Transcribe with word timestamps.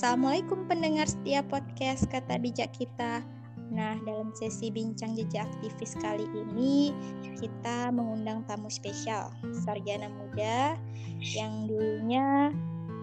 Assalamualaikum 0.00 0.64
pendengar 0.64 1.04
setiap 1.12 1.52
podcast 1.52 2.08
Kata 2.08 2.40
Bijak 2.40 2.72
kita. 2.72 3.20
Nah, 3.68 4.00
dalam 4.08 4.32
sesi 4.32 4.72
bincang 4.72 5.12
jejak 5.12 5.44
aktivis 5.44 5.92
kali 6.00 6.24
ini, 6.32 6.88
kita 7.36 7.92
mengundang 7.92 8.40
tamu 8.48 8.72
spesial, 8.72 9.28
sarjana 9.60 10.08
muda 10.08 10.80
yang 11.20 11.68
dulunya 11.68 12.48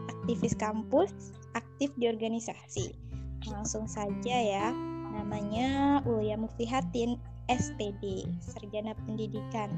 aktivis 0.10 0.58
kampus, 0.58 1.38
aktif 1.54 1.94
di 2.02 2.10
organisasi. 2.10 2.90
Langsung 3.46 3.86
saja 3.86 4.34
ya, 4.42 4.74
namanya 5.14 6.02
Ulia 6.02 6.34
Muftihatin, 6.34 7.22
SPD, 7.46 8.26
Sarjana 8.42 8.98
Pendidikan, 9.06 9.70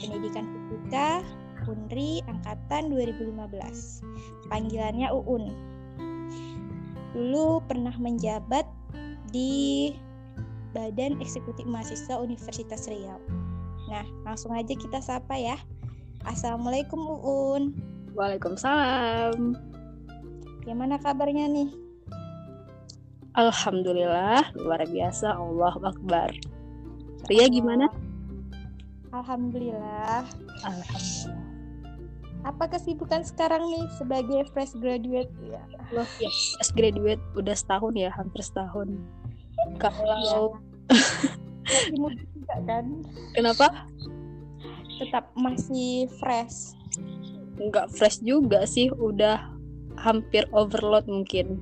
Pendidikan 0.00 0.48
Fisika, 0.48 1.20
Unri 1.68 2.24
Angkatan 2.24 2.88
2015. 2.88 4.00
Panggilannya 4.48 5.12
Uun 5.12 5.73
dulu 7.14 7.62
pernah 7.70 7.94
menjabat 7.96 8.66
di 9.30 9.94
Badan 10.74 11.22
Eksekutif 11.22 11.62
Mahasiswa 11.64 12.18
Universitas 12.18 12.90
Riau. 12.90 13.22
Nah, 13.86 14.02
langsung 14.26 14.50
aja 14.50 14.74
kita 14.74 14.98
sapa 14.98 15.38
ya. 15.38 15.54
Assalamualaikum 16.26 16.98
Uun. 16.98 17.62
Waalaikumsalam. 18.18 19.54
Gimana 20.66 20.98
kabarnya 20.98 21.46
nih? 21.46 21.70
Alhamdulillah, 23.38 24.50
luar 24.58 24.82
biasa. 24.86 25.38
Allah 25.38 25.74
Akbar. 25.86 26.34
Ria 27.30 27.46
gimana? 27.46 27.86
Alhamdulillah. 29.14 30.26
Alhamdulillah 30.66 31.43
apa 32.44 32.68
kesibukan 32.68 33.24
sekarang 33.24 33.64
nih 33.72 33.84
sebagai 33.96 34.44
fresh 34.52 34.76
graduate 34.76 35.32
ya? 35.40 35.64
Loh, 35.96 36.04
ya, 36.20 36.28
fresh 36.28 36.72
graduate 36.76 37.22
udah 37.40 37.56
setahun 37.56 37.94
ya, 37.96 38.12
hampir 38.12 38.44
setahun. 38.44 38.88
Kalau 39.80 40.60
ya. 40.92 42.12
juga 42.36 42.56
kan? 42.68 42.84
Kenapa? 43.32 43.88
Tetap 45.00 45.32
masih 45.32 46.04
fresh. 46.20 46.76
Enggak 47.56 47.88
fresh 47.96 48.20
juga 48.20 48.68
sih, 48.68 48.92
udah 48.92 49.40
hampir 49.96 50.44
overload 50.52 51.08
mungkin. 51.08 51.56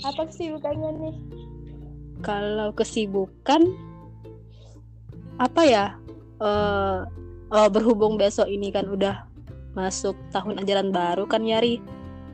Apa 0.00 0.32
kesibukannya 0.32 0.90
nih? 0.96 1.14
Kalau 2.24 2.72
kesibukan 2.72 3.68
apa 5.36 5.62
ya? 5.68 5.86
Uh, 6.38 7.04
uh, 7.52 7.68
berhubung 7.68 8.20
besok 8.20 8.48
ini 8.48 8.72
kan 8.72 8.88
udah 8.88 9.28
masuk 9.76 10.16
tahun 10.34 10.60
ajaran 10.62 10.88
baru 10.90 11.24
kan 11.28 11.44
Yari? 11.44 11.80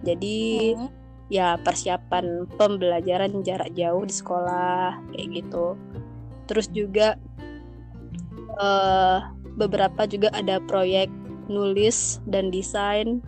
Jadi 0.05 0.73
hmm. 0.77 0.89
ya 1.33 1.57
persiapan 1.61 2.49
pembelajaran 2.61 3.41
jarak 3.43 3.73
jauh 3.73 4.05
di 4.05 4.15
sekolah 4.15 5.01
kayak 5.15 5.29
gitu. 5.43 5.79
Terus 6.45 6.69
juga 6.71 7.17
uh, 8.61 9.33
beberapa 9.57 10.05
juga 10.05 10.29
ada 10.37 10.61
proyek 10.61 11.09
nulis 11.49 12.21
dan 12.29 12.53
desain. 12.53 13.25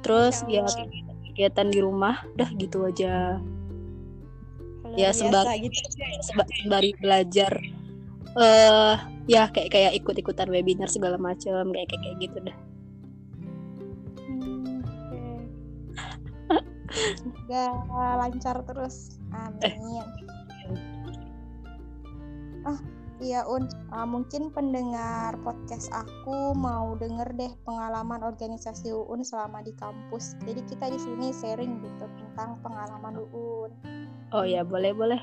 Terus 0.00 0.42
ya 0.48 0.64
kegiatan 1.30 1.68
di 1.68 1.78
rumah 1.82 2.24
dah 2.38 2.50
gitu 2.56 2.86
aja. 2.86 3.38
Ya 4.98 5.14
sembari 5.14 5.70
gitu. 5.70 5.78
sembari 6.26 6.90
belajar 6.98 7.54
uh, 8.36 8.94
ya 9.30 9.48
kayak 9.50 9.70
kayak 9.72 9.92
ikut-ikutan 9.98 10.50
webinar 10.50 10.90
segala 10.90 11.16
macam 11.16 11.70
kayak 11.72 11.88
kayak, 11.90 12.02
kayak 12.02 12.16
gitu 12.20 12.38
dah. 12.44 12.56
Hmm, 14.26 14.82
okay. 17.48 17.70
lancar 18.18 18.56
terus. 18.66 19.18
Amin. 19.30 20.04
Ah 22.66 22.78
iya 23.22 23.46
un. 23.46 23.70
Uh, 23.94 24.06
mungkin 24.06 24.52
pendengar 24.52 25.38
podcast 25.42 25.88
aku 25.94 26.52
mau 26.58 26.94
denger 26.98 27.30
deh 27.38 27.52
pengalaman 27.64 28.22
organisasi 28.22 28.92
uun 28.92 29.22
selama 29.22 29.62
di 29.62 29.72
kampus. 29.78 30.34
Jadi 30.44 30.60
kita 30.66 30.90
di 30.90 30.98
sini 30.98 31.32
sharing 31.32 31.80
gitu 31.82 32.06
tentang 32.18 32.58
pengalaman 32.62 33.22
uun 33.32 33.70
oh 34.30 34.46
ya 34.46 34.62
boleh 34.62 34.94
boleh 34.94 35.20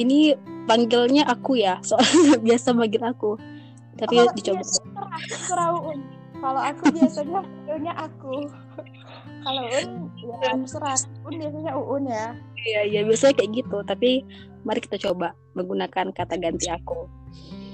ini 0.00 0.32
panggilnya 0.64 1.28
aku 1.28 1.60
ya 1.60 1.76
soalnya 1.84 2.40
biasa 2.46 2.72
manggil 2.72 3.04
aku. 3.04 3.36
Tapi 4.00 4.16
oh, 4.16 4.32
dicoba. 4.32 4.64
iya, 4.64 5.76
kalau 6.40 6.60
aku 6.64 6.84
biasanya 6.88 7.44
panggilnya 7.44 7.94
aku. 8.00 8.34
Kalau 9.40 9.64
un 9.64 10.12
ya 10.20 10.52
terserah 10.52 11.00
un 11.24 11.32
biasanya 11.40 11.72
uun 11.72 12.04
ya. 12.04 12.36
Iya 12.60 12.80
iya 12.92 13.00
biasanya 13.08 13.40
kayak 13.40 13.64
gitu. 13.64 13.80
Tapi 13.88 14.20
mari 14.68 14.84
kita 14.84 15.00
coba 15.00 15.32
menggunakan 15.56 16.12
kata 16.12 16.36
ganti 16.36 16.68
aku. 16.68 17.08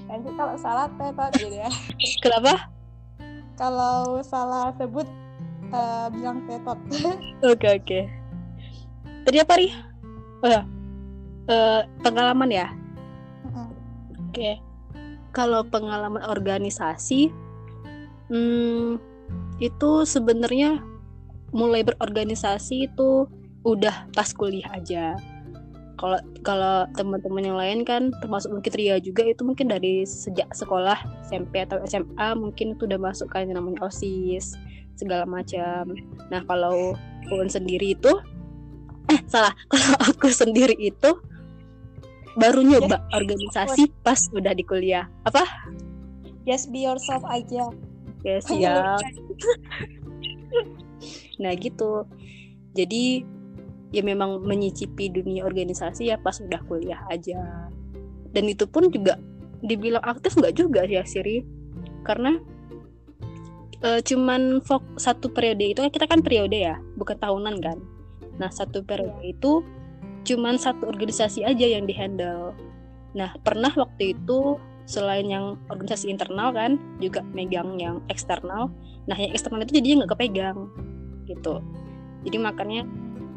Nanti 0.07 0.31
kalau 0.39 0.55
salah 0.63 0.87
tetot 0.95 1.35
gitu 1.35 1.59
ya. 1.59 1.67
Kenapa? 2.23 2.71
Kalau 3.59 4.23
salah 4.23 4.71
sebut 4.79 5.11
uh, 5.75 6.07
bilang 6.15 6.47
tetot 6.47 6.79
oke 7.43 7.51
oke. 7.51 7.67
Okay. 7.83 8.07
tadi 9.27 9.43
apa 9.43 9.59
ri? 9.59 9.75
Oh 10.47 10.47
ya 10.47 10.63
uh, 11.51 11.83
pengalaman 12.03 12.51
ya? 12.51 12.69
Oke. 13.57 13.65
Okay. 14.37 14.55
kalau 15.37 15.61
pengalaman 15.69 16.25
organisasi 16.25 17.29
hmm, 18.33 18.97
itu 19.61 19.91
sebenarnya 20.09 20.81
mulai 21.53 21.85
berorganisasi 21.85 22.89
itu 22.89 23.29
udah 23.61 24.09
pas 24.17 24.33
kuliah 24.33 24.69
aja. 24.73 25.17
Kalau 25.97 26.21
kalau 26.41 26.85
teman-teman 26.97 27.45
yang 27.45 27.57
lain 27.61 27.81
kan 27.85 28.13
termasuk 28.21 28.53
mungkin 28.53 28.73
Ria 28.77 28.97
juga 29.01 29.29
itu 29.29 29.45
mungkin 29.45 29.69
dari 29.69 30.05
sejak 30.05 30.53
sekolah 30.57 30.97
SMP 31.29 31.65
atau 31.65 31.81
SMA 31.85 32.37
mungkin 32.37 32.77
itu 32.77 32.85
udah 32.85 33.01
masuk 33.01 33.33
kan 33.33 33.49
yang 33.49 33.61
namanya 33.61 33.89
osis 33.89 34.57
segala 34.97 35.29
macam. 35.29 35.97
Nah 36.33 36.45
kalau 36.45 36.97
Uun 37.31 37.51
sendiri 37.51 37.99
itu 37.99 38.13
eh 39.11 39.21
salah 39.31 39.55
kalau 39.71 39.95
aku 40.07 40.31
sendiri 40.31 40.75
itu 40.79 41.11
baru 42.37 42.61
nyoba 42.63 43.01
yes. 43.01 43.13
organisasi 43.17 43.83
pas 44.05 44.21
udah 44.31 44.53
di 44.53 44.65
kuliah. 44.65 45.09
Apa? 45.25 45.43
Just 46.45 46.71
be 46.71 46.85
yourself 46.85 47.25
aja. 47.27 47.73
Ya 48.23 48.39
siap. 48.45 49.01
nah 51.43 51.53
gitu. 51.57 52.05
Jadi 52.77 53.25
ya 53.91 54.03
memang 54.05 54.45
menyicipi 54.45 55.09
dunia 55.09 55.49
organisasi 55.49 56.13
ya 56.13 56.21
pas 56.21 56.37
udah 56.39 56.61
kuliah 56.69 57.01
aja. 57.09 57.41
Dan 58.31 58.53
itu 58.53 58.69
pun 58.69 58.93
juga 58.93 59.17
dibilang 59.65 60.05
aktif 60.05 60.37
nggak 60.37 60.55
juga 60.55 60.85
ya 60.85 61.03
Siri 61.09 61.41
karena 62.05 62.37
uh, 63.83 64.01
cuman 64.05 64.61
fok 64.63 65.01
satu 65.01 65.33
periode 65.33 65.65
itu 65.65 65.81
kan 65.81 65.91
kita 65.91 66.07
kan 66.07 66.21
periode 66.21 66.55
ya 66.55 66.77
bukan 67.01 67.17
tahunan 67.17 67.57
kan. 67.65 67.79
Nah 68.37 68.53
satu 68.53 68.85
periode 68.85 69.25
itu 69.25 69.65
cuman 70.27 70.59
satu 70.59 70.91
organisasi 70.91 71.47
aja 71.47 71.63
yang 71.63 71.87
dihandle. 71.87 72.51
Nah, 73.15 73.33
pernah 73.47 73.71
waktu 73.79 74.19
itu 74.19 74.59
selain 74.87 75.31
yang 75.31 75.55
organisasi 75.71 76.11
internal 76.11 76.51
kan 76.51 76.79
juga 76.99 77.23
megang 77.31 77.79
yang 77.79 78.03
eksternal. 78.11 78.69
Nah, 79.07 79.17
yang 79.17 79.31
eksternal 79.31 79.63
itu 79.63 79.79
jadinya 79.79 80.05
nggak 80.05 80.19
kepegang 80.19 80.67
gitu. 81.31 81.63
Jadi 82.27 82.37
makanya 82.43 82.83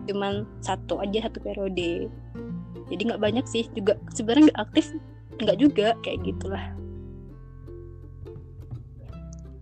cuman 0.10 0.50
satu 0.66 0.98
aja 0.98 1.30
satu 1.30 1.38
periode. 1.46 2.10
Jadi 2.90 3.02
nggak 3.06 3.22
banyak 3.22 3.46
sih 3.46 3.70
juga 3.78 4.02
sebenarnya 4.10 4.50
nggak 4.50 4.62
aktif 4.66 4.86
nggak 5.40 5.58
juga 5.62 5.94
kayak 6.02 6.26
gitulah. 6.26 6.74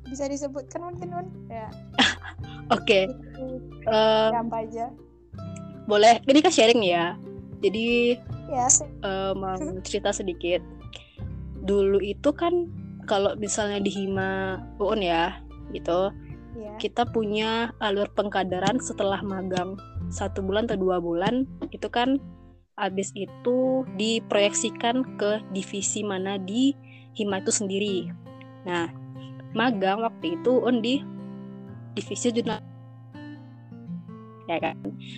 Bisa 0.08 0.32
disebutkan 0.32 0.88
mungkin 0.88 1.10
un 1.12 1.28
ya. 1.52 1.68
Oke. 2.76 3.12
Okay. 3.12 3.92
Um, 3.92 4.48
aja 4.56 4.88
boleh. 5.88 6.20
Ini 6.28 6.40
kan 6.44 6.54
sharing 6.54 6.84
ya. 6.84 7.16
Jadi 7.64 8.20
ya, 8.52 8.68
uh, 9.02 9.34
mau 9.34 9.58
cerita 9.82 10.14
sedikit. 10.14 10.62
Dulu 11.64 11.98
itu 12.04 12.30
kan 12.36 12.70
kalau 13.08 13.34
misalnya 13.40 13.80
di 13.82 13.90
hima 13.90 14.62
uun 14.78 15.00
ya 15.00 15.40
gitu 15.72 16.12
ya. 16.60 16.76
kita 16.80 17.08
punya 17.08 17.72
alur 17.80 18.12
pengkaderan 18.14 18.78
setelah 18.84 19.24
magang. 19.24 19.80
Satu 20.12 20.44
bulan 20.44 20.70
atau 20.70 20.78
dua 20.78 21.02
bulan 21.02 21.48
itu 21.72 21.88
kan 21.90 22.20
habis 22.78 23.10
itu 23.18 23.88
diproyeksikan 23.98 25.18
ke 25.18 25.42
divisi 25.50 26.06
mana 26.06 26.38
di 26.38 26.78
hima 27.18 27.42
itu 27.42 27.50
sendiri. 27.50 28.12
Nah 28.68 28.92
magang 29.58 30.06
waktu 30.06 30.38
itu 30.38 30.62
on 30.62 30.84
di 30.84 31.02
divisi 31.98 32.30
jurnal 32.30 32.62
ya 34.48 34.58
kan? 34.60 34.76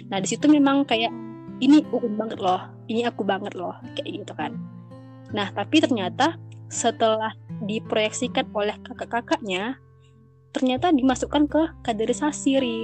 Nah 0.09 0.17
di 0.19 0.27
situ 0.27 0.45
memang 0.49 0.83
kayak 0.85 1.13
ini 1.59 1.83
uun 1.93 2.15
banget 2.15 2.39
loh 2.41 2.61
ini 2.89 3.05
aku 3.05 3.21
banget 3.23 3.53
loh 3.55 3.77
kayak 3.95 4.25
gitu 4.25 4.33
kan. 4.33 4.57
Nah 5.31 5.53
tapi 5.53 5.79
ternyata 5.79 6.35
setelah 6.69 7.33
diproyeksikan 7.63 8.49
oleh 8.53 8.75
kakak-kakaknya 8.85 9.77
ternyata 10.49 10.89
dimasukkan 10.89 11.45
ke 11.45 11.61
kaderisasi 11.85 12.51
ri. 12.57 12.79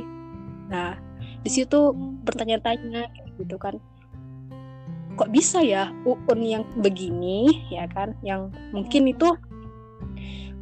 Nah 0.69 0.97
di 1.41 1.49
situ 1.49 1.93
bertanya-tanya 2.25 3.09
gitu 3.37 3.57
kan 3.57 3.77
kok 5.15 5.31
bisa 5.31 5.63
ya 5.63 5.95
UUN 6.03 6.39
yang 6.43 6.63
begini 6.83 7.65
ya 7.71 7.87
kan? 7.87 8.13
Yang 8.21 8.51
mungkin 8.75 9.07
itu 9.09 9.31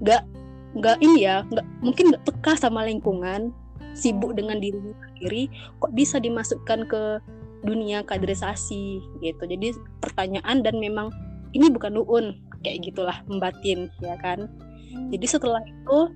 nggak 0.03 0.23
nggak 0.73 0.97
ini 1.05 1.25
ya 1.25 1.45
nggak 1.49 1.65
mungkin 1.85 2.05
nggak 2.13 2.23
peka 2.25 2.53
sama 2.57 2.85
lingkungan 2.85 3.53
sibuk 3.93 4.33
dengan 4.33 4.57
dirinya 4.57 4.93
sendiri 5.13 5.49
kok 5.79 5.93
bisa 5.93 6.17
dimasukkan 6.17 6.89
ke 6.89 7.03
dunia 7.63 8.03
kaderisasi 8.03 8.99
gitu. 9.23 9.43
Jadi 9.47 9.73
pertanyaan 10.03 10.61
dan 10.61 10.75
memang 10.77 11.09
ini 11.55 11.71
bukan 11.71 12.03
UUN 12.03 12.35
kayak 12.61 12.91
gitulah 12.91 13.23
membatin 13.25 13.87
ya 14.03 14.19
kan. 14.19 14.51
Hmm. 14.93 15.09
jadi 15.09 15.25
setelah 15.25 15.63
itu 15.65 16.13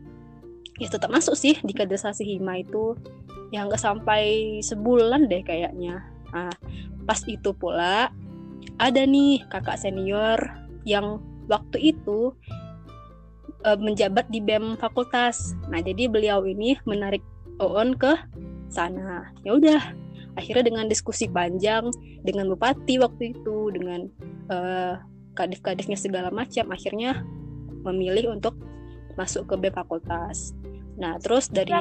ya 0.77 0.85
tetap 0.85 1.09
masuk 1.09 1.33
sih 1.33 1.57
di 1.63 1.74
kaderisasi 1.74 2.27
hima 2.27 2.62
itu. 2.62 2.94
Yang 3.50 3.74
nggak 3.74 3.83
sampai 3.83 4.24
sebulan 4.59 5.31
deh 5.31 5.41
kayaknya. 5.41 6.03
Nah 6.35 6.51
pas 7.07 7.24
itu 7.24 7.56
pula 7.56 8.12
ada 8.77 9.01
nih 9.07 9.47
kakak 9.47 9.79
senior 9.79 10.38
yang 10.83 11.24
waktu 11.47 11.95
itu 11.95 12.35
e, 13.63 13.69
menjabat 13.79 14.27
di 14.27 14.44
BEM 14.44 14.75
fakultas. 14.75 15.56
Nah 15.71 15.79
jadi 15.79 16.12
beliau 16.12 16.44
ini 16.44 16.75
menarik 16.83 17.24
OON 17.57 17.98
ke 17.98 18.13
sana. 18.68 19.31
Ya 19.42 19.56
udah 19.57 19.81
akhirnya 20.38 20.69
dengan 20.69 20.86
diskusi 20.86 21.25
panjang 21.25 21.89
dengan 22.21 22.51
bupati 22.54 23.01
waktu 23.01 23.33
itu 23.33 23.74
dengan 23.74 24.06
uh, 24.54 25.01
kadif-kadifnya 25.33 25.98
segala 25.98 26.30
macam 26.30 26.69
akhirnya 26.69 27.25
memilih 27.81 28.38
untuk 28.38 28.57
masuk 29.18 29.50
ke 29.50 29.56
B 29.57 29.63
fakultas. 29.74 30.54
Nah 30.98 31.18
terus 31.18 31.50
dari 31.50 31.74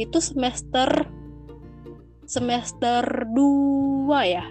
itu 0.00 0.18
semester 0.18 1.06
semester 2.26 3.26
2 3.30 4.08
ya? 4.26 4.44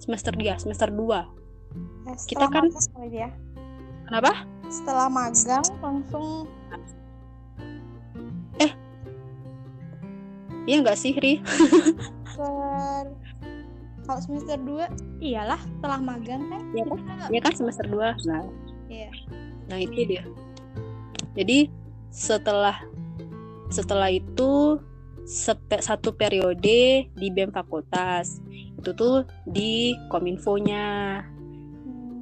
Semester 0.00 0.32
dia 0.36 0.56
semester 0.56 0.88
2 0.92 1.40
ya, 2.08 2.14
kita 2.26 2.46
kan 2.48 2.66
ya. 3.12 3.28
kenapa? 4.08 4.48
Setelah 4.70 5.08
magang 5.10 5.66
langsung 5.82 6.48
iya 10.70 10.76
nggak 10.86 10.98
sih 10.98 11.18
Ri? 11.18 11.42
Semester 12.30 13.10
kalau 14.06 14.20
semester 14.22 14.58
2 14.58 15.22
iyalah 15.22 15.58
setelah 15.58 15.98
magang 15.98 16.42
kan? 16.46 16.62
Iya 16.74 16.84
kan? 16.86 16.98
Iya 17.30 17.40
kan 17.42 17.52
semester 17.58 17.86
2 17.90 18.26
nah. 18.30 18.46
Iya. 18.86 19.10
Nah 19.66 19.78
itu 19.82 20.06
dia. 20.06 20.22
Jadi 21.34 21.70
setelah 22.10 22.74
setelah 23.70 24.10
itu 24.10 24.82
satu 25.70 26.10
periode 26.14 27.06
di 27.06 27.26
BEM 27.30 27.54
fakultas. 27.54 28.42
Itu 28.82 28.94
tuh 28.98 29.16
di 29.46 29.94
kominfonya. 30.10 31.22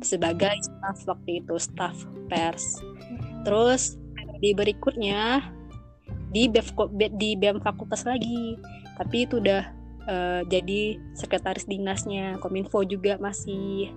Sebagai 0.04 0.52
staff 0.60 1.08
waktu 1.08 1.40
itu 1.40 1.56
staff 1.56 1.96
pers. 2.28 2.84
Terus 3.48 3.96
di 4.38 4.52
berikutnya 4.54 5.40
di 6.28 6.48
BEM, 6.48 6.64
di 7.16 7.30
BEM 7.36 7.58
fakultas 7.64 8.04
lagi. 8.04 8.56
Tapi 8.96 9.25
itu 9.25 9.40
udah 9.40 9.62
uh, 10.08 10.40
jadi 10.48 10.98
sekretaris 11.16 11.69
dinasnya 11.69 12.40
kominfo 12.40 12.82
juga 12.84 13.16
masih. 13.20 13.92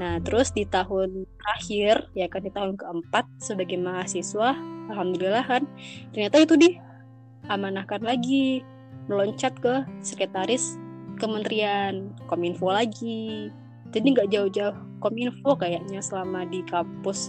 Nah 0.00 0.20
terus 0.24 0.52
di 0.52 0.64
tahun 0.64 1.28
terakhir 1.36 2.08
ya 2.16 2.26
kan 2.28 2.40
di 2.44 2.52
tahun 2.52 2.80
keempat 2.80 3.28
sebagai 3.44 3.76
mahasiswa 3.76 4.56
alhamdulillah 4.88 5.44
kan 5.44 5.68
ternyata 6.16 6.40
itu 6.40 6.56
di 6.56 6.70
amanahkan 7.52 8.00
lagi 8.00 8.64
meloncat 9.10 9.52
ke 9.60 9.84
sekretaris 10.00 10.80
kementerian 11.20 12.14
kominfo 12.30 12.72
lagi. 12.72 13.52
Jadi 13.92 14.06
nggak 14.16 14.32
jauh-jauh 14.32 14.76
kominfo 15.04 15.52
kayaknya 15.60 16.00
selama 16.00 16.48
di 16.48 16.64
kampus. 16.64 17.28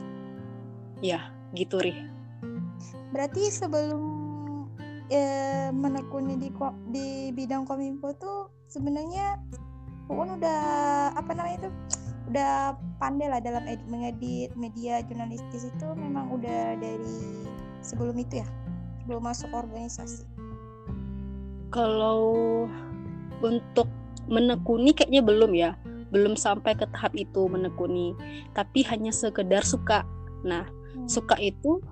Ya 1.04 1.36
gitu 1.52 1.84
rih 1.84 2.13
berarti 3.14 3.54
sebelum 3.54 4.02
eh, 5.14 5.70
menekuni 5.70 6.42
di 6.42 6.50
di 6.90 7.30
bidang 7.32 7.70
kominfo 7.70 8.12
tuh 8.18 8.50
sebenarnya 8.68 9.38
Uun 10.12 10.36
udah 10.36 10.62
apa 11.16 11.32
namanya 11.32 11.64
itu 11.64 11.70
udah 12.34 12.76
pandai 13.00 13.28
lah 13.32 13.40
dalam 13.40 13.64
edit, 13.68 13.84
mengedit 13.88 14.50
media 14.56 15.00
jurnalistis 15.04 15.68
itu 15.68 15.88
memang 15.96 16.32
udah 16.32 16.76
dari 16.80 17.48
sebelum 17.84 18.16
itu 18.20 18.44
ya 18.44 18.48
belum 19.08 19.24
masuk 19.28 19.52
organisasi 19.52 20.24
kalau 21.72 22.66
untuk 23.44 23.88
menekuni 24.32 24.96
kayaknya 24.96 25.22
belum 25.24 25.52
ya 25.52 25.76
belum 26.16 26.40
sampai 26.40 26.80
ke 26.80 26.88
tahap 26.96 27.12
itu 27.16 27.44
menekuni 27.52 28.16
tapi 28.56 28.88
hanya 28.88 29.12
sekedar 29.12 29.68
suka 29.68 30.08
nah 30.48 30.64
hmm. 30.96 31.08
suka 31.12 31.36
itu 31.44 31.84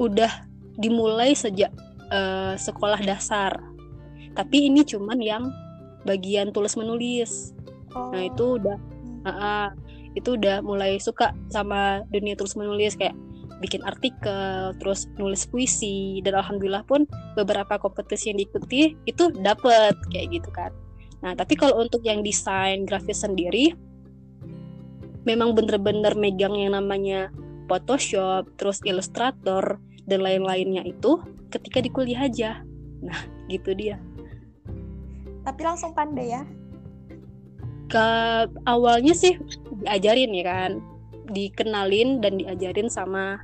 udah 0.00 0.32
dimulai 0.80 1.36
sejak 1.36 1.68
uh, 2.08 2.56
sekolah 2.56 3.04
dasar 3.04 3.60
tapi 4.32 4.72
ini 4.72 4.80
cuman 4.82 5.20
yang 5.20 5.52
bagian 6.08 6.48
tulis 6.56 6.80
menulis 6.80 7.52
oh. 7.92 8.08
nah 8.08 8.24
itu 8.24 8.56
udah 8.56 8.76
uh, 9.28 9.30
uh, 9.30 9.68
itu 10.16 10.34
udah 10.34 10.64
mulai 10.64 10.96
suka 10.96 11.36
sama 11.52 12.02
dunia 12.08 12.34
tulis 12.34 12.56
menulis 12.56 12.96
kayak 12.96 13.14
bikin 13.60 13.84
artikel, 13.84 14.72
terus 14.80 15.06
nulis 15.20 15.44
puisi 15.44 16.24
dan 16.24 16.40
alhamdulillah 16.40 16.82
pun 16.88 17.04
beberapa 17.36 17.76
kompetisi 17.76 18.32
yang 18.32 18.40
diikuti 18.40 18.96
itu 19.04 19.28
dapet 19.36 19.94
kayak 20.08 20.32
gitu 20.32 20.48
kan. 20.50 20.72
Nah, 21.20 21.36
tapi 21.36 21.54
kalau 21.60 21.84
untuk 21.84 22.00
yang 22.00 22.24
desain 22.24 22.88
grafis 22.88 23.20
sendiri 23.20 23.76
memang 25.28 25.52
bener-bener 25.52 26.16
megang 26.16 26.56
yang 26.56 26.72
namanya 26.72 27.28
Photoshop, 27.68 28.48
terus 28.56 28.80
Illustrator 28.82 29.78
dan 30.10 30.26
lain-lainnya 30.26 30.82
itu 30.82 31.22
ketika 31.54 31.78
di 31.78 31.90
kuliah 31.94 32.26
aja. 32.26 32.66
Nah, 33.00 33.20
gitu 33.46 33.70
dia. 33.72 34.02
Tapi 35.46 35.60
langsung 35.62 35.94
pandai 35.94 36.34
ya? 36.34 36.42
Ke 37.86 38.06
awalnya 38.66 39.14
sih 39.14 39.38
diajarin 39.86 40.34
ya 40.34 40.44
kan 40.46 40.72
dikenalin 41.30 42.18
dan 42.18 42.42
diajarin 42.42 42.90
sama 42.90 43.38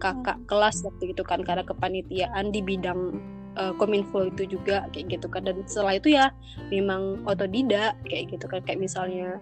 kakak 0.00 0.38
hmm. 0.40 0.46
kelas 0.48 0.80
waktu 0.86 1.12
itu 1.12 1.22
kan 1.26 1.44
karena 1.44 1.66
kepanitiaan 1.66 2.54
di 2.54 2.64
bidang 2.64 3.20
uh, 3.60 3.74
kominfo 3.76 4.30
itu 4.30 4.56
juga 4.56 4.88
kayak 4.94 5.20
gitu 5.20 5.26
kan 5.28 5.44
dan 5.44 5.60
setelah 5.66 5.98
itu 6.00 6.16
ya 6.16 6.32
memang 6.72 7.20
otodidak 7.28 7.98
kayak 8.08 8.32
gitu 8.32 8.46
kan 8.48 8.64
kayak 8.64 8.80
misalnya 8.80 9.36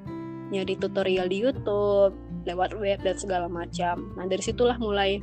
nyari 0.49 0.75
tutorial 0.81 1.29
di 1.29 1.45
YouTube 1.45 2.17
lewat 2.49 2.73
web 2.81 2.99
dan 3.05 3.17
segala 3.21 3.47
macam 3.47 4.11
nah 4.17 4.25
dari 4.27 4.43
situlah 4.43 4.81
mulai 4.81 5.23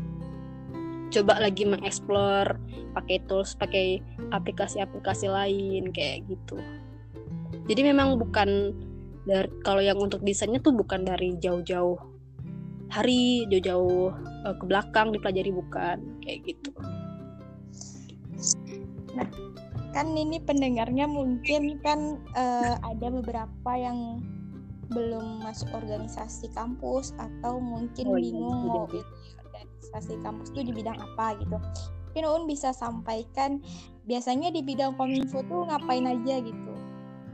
coba 1.16 1.40
lagi 1.40 1.64
mengeksplor 1.64 2.60
pakai 2.92 3.24
tools 3.32 3.56
pakai 3.56 4.04
aplikasi-aplikasi 4.36 5.32
lain 5.32 5.96
kayak 5.96 6.28
gitu. 6.28 6.60
Jadi 7.66 7.82
memang 7.82 8.20
bukan 8.20 8.76
dari 9.26 9.50
kalau 9.66 9.82
yang 9.82 9.98
untuk 9.98 10.22
desainnya 10.22 10.62
tuh 10.62 10.76
bukan 10.76 11.08
dari 11.08 11.34
jauh-jauh 11.42 11.98
hari 12.94 13.50
jauh-jauh 13.50 14.14
uh, 14.46 14.56
ke 14.56 14.64
belakang 14.68 15.10
dipelajari 15.16 15.50
bukan 15.50 15.98
kayak 16.22 16.46
gitu. 16.46 16.72
Nah 19.18 19.28
kan 19.96 20.12
ini 20.12 20.44
pendengarnya 20.44 21.08
mungkin 21.08 21.80
kan 21.80 22.20
uh, 22.36 22.76
ada 22.84 23.08
beberapa 23.08 23.72
yang 23.80 24.20
belum 24.92 25.42
masuk 25.42 25.72
organisasi 25.74 26.54
kampus 26.54 27.16
atau 27.18 27.58
mungkin 27.58 28.06
oh, 28.06 28.20
iya, 28.20 28.30
bingung 28.30 28.60
iya, 28.62 28.70
mau 28.70 28.86
organisasi 29.96 30.20
kampus 30.20 30.52
itu 30.52 30.68
di 30.68 30.74
bidang 30.76 31.00
apa 31.00 31.40
gitu 31.40 31.58
mungkin 32.12 32.24
Un 32.28 32.44
bisa 32.48 32.76
sampaikan 32.76 33.64
biasanya 34.04 34.52
di 34.52 34.60
bidang 34.60 35.00
kominfo 35.00 35.40
tuh 35.48 35.68
ngapain 35.72 36.04
aja 36.04 36.44
gitu 36.44 36.74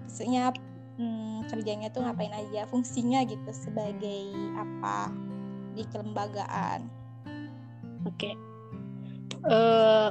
maksudnya 0.06 0.54
hmm, 1.02 1.50
kerjanya 1.50 1.90
tuh 1.90 2.06
ngapain 2.06 2.34
aja 2.34 2.70
fungsinya 2.70 3.26
gitu 3.26 3.50
sebagai 3.50 4.30
apa 4.54 5.10
di 5.72 5.88
kelembagaan. 5.88 6.86
Oke. 8.04 8.30
Okay. 8.30 8.34
Uh, 9.42 9.50
eh, 9.50 10.10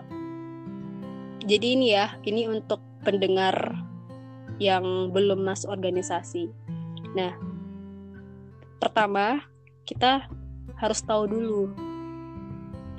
jadi 1.45 1.67
ini 1.77 1.87
ya, 1.93 2.17
ini 2.25 2.49
untuk 2.49 2.81
pendengar 3.05 3.77
yang 4.57 5.13
belum 5.13 5.45
masuk 5.45 5.69
organisasi. 5.69 6.49
Nah, 7.13 7.37
pertama 8.81 9.45
kita 9.85 10.25
harus 10.81 11.05
tahu 11.05 11.29
dulu 11.29 11.90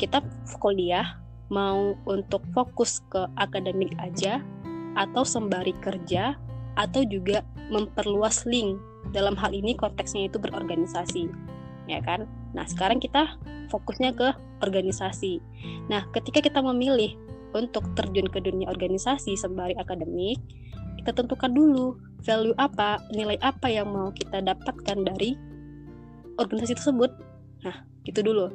kita 0.02 0.26
kuliah 0.58 1.22
mau 1.54 1.94
untuk 2.10 2.42
fokus 2.58 3.06
ke 3.14 3.30
akademik 3.38 3.94
aja 4.02 4.42
atau 4.98 5.22
sembari 5.22 5.78
kerja 5.86 6.34
atau 6.74 7.06
juga 7.06 7.46
memperluas 7.70 8.50
link 8.50 8.82
dalam 9.14 9.38
hal 9.38 9.54
ini 9.54 9.78
konteksnya 9.78 10.26
itu 10.26 10.42
berorganisasi 10.42 11.30
ya 11.86 12.02
kan 12.02 12.26
Nah, 12.52 12.66
sekarang 12.68 13.00
kita 13.00 13.40
fokusnya 13.72 14.12
ke 14.16 14.36
organisasi. 14.60 15.40
Nah, 15.88 16.04
ketika 16.12 16.44
kita 16.44 16.60
memilih 16.60 17.16
untuk 17.56 17.84
terjun 17.96 18.28
ke 18.28 18.44
dunia 18.44 18.68
organisasi 18.68 19.36
sembari 19.36 19.76
akademik, 19.80 20.40
kita 21.02 21.16
tentukan 21.16 21.52
dulu 21.52 21.96
value 22.22 22.56
apa, 22.60 23.00
nilai 23.16 23.40
apa 23.42 23.72
yang 23.72 23.90
mau 23.90 24.12
kita 24.12 24.44
dapatkan 24.44 24.98
dari 25.08 25.36
organisasi 26.38 26.76
tersebut. 26.78 27.12
Nah, 27.64 27.88
gitu 28.04 28.20
dulu. 28.22 28.52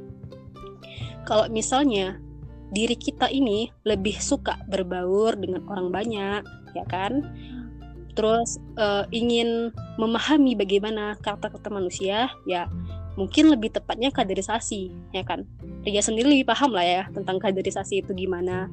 Kalau 1.26 1.50
misalnya 1.50 2.23
diri 2.71 2.95
kita 2.95 3.30
ini 3.30 3.71
lebih 3.87 4.18
suka 4.18 4.59
berbaur 4.71 5.35
dengan 5.35 5.66
orang 5.66 5.90
banyak, 5.90 6.42
ya 6.75 6.85
kan? 6.87 7.23
Terus 8.16 8.56
uh, 8.80 9.04
ingin 9.12 9.75
memahami 10.00 10.56
bagaimana 10.56 11.21
karakter-karakter 11.21 11.68
manusia, 11.68 12.33
ya 12.49 12.64
mungkin 13.18 13.52
lebih 13.52 13.76
tepatnya 13.76 14.09
kaderisasi, 14.09 14.88
ya 15.12 15.26
kan? 15.26 15.45
Ria 15.85 16.00
sendiri 16.00 16.30
lebih 16.30 16.49
paham 16.49 16.73
lah 16.73 16.87
ya 16.87 17.02
tentang 17.12 17.42
kaderisasi 17.42 18.06
itu 18.06 18.16
gimana, 18.16 18.73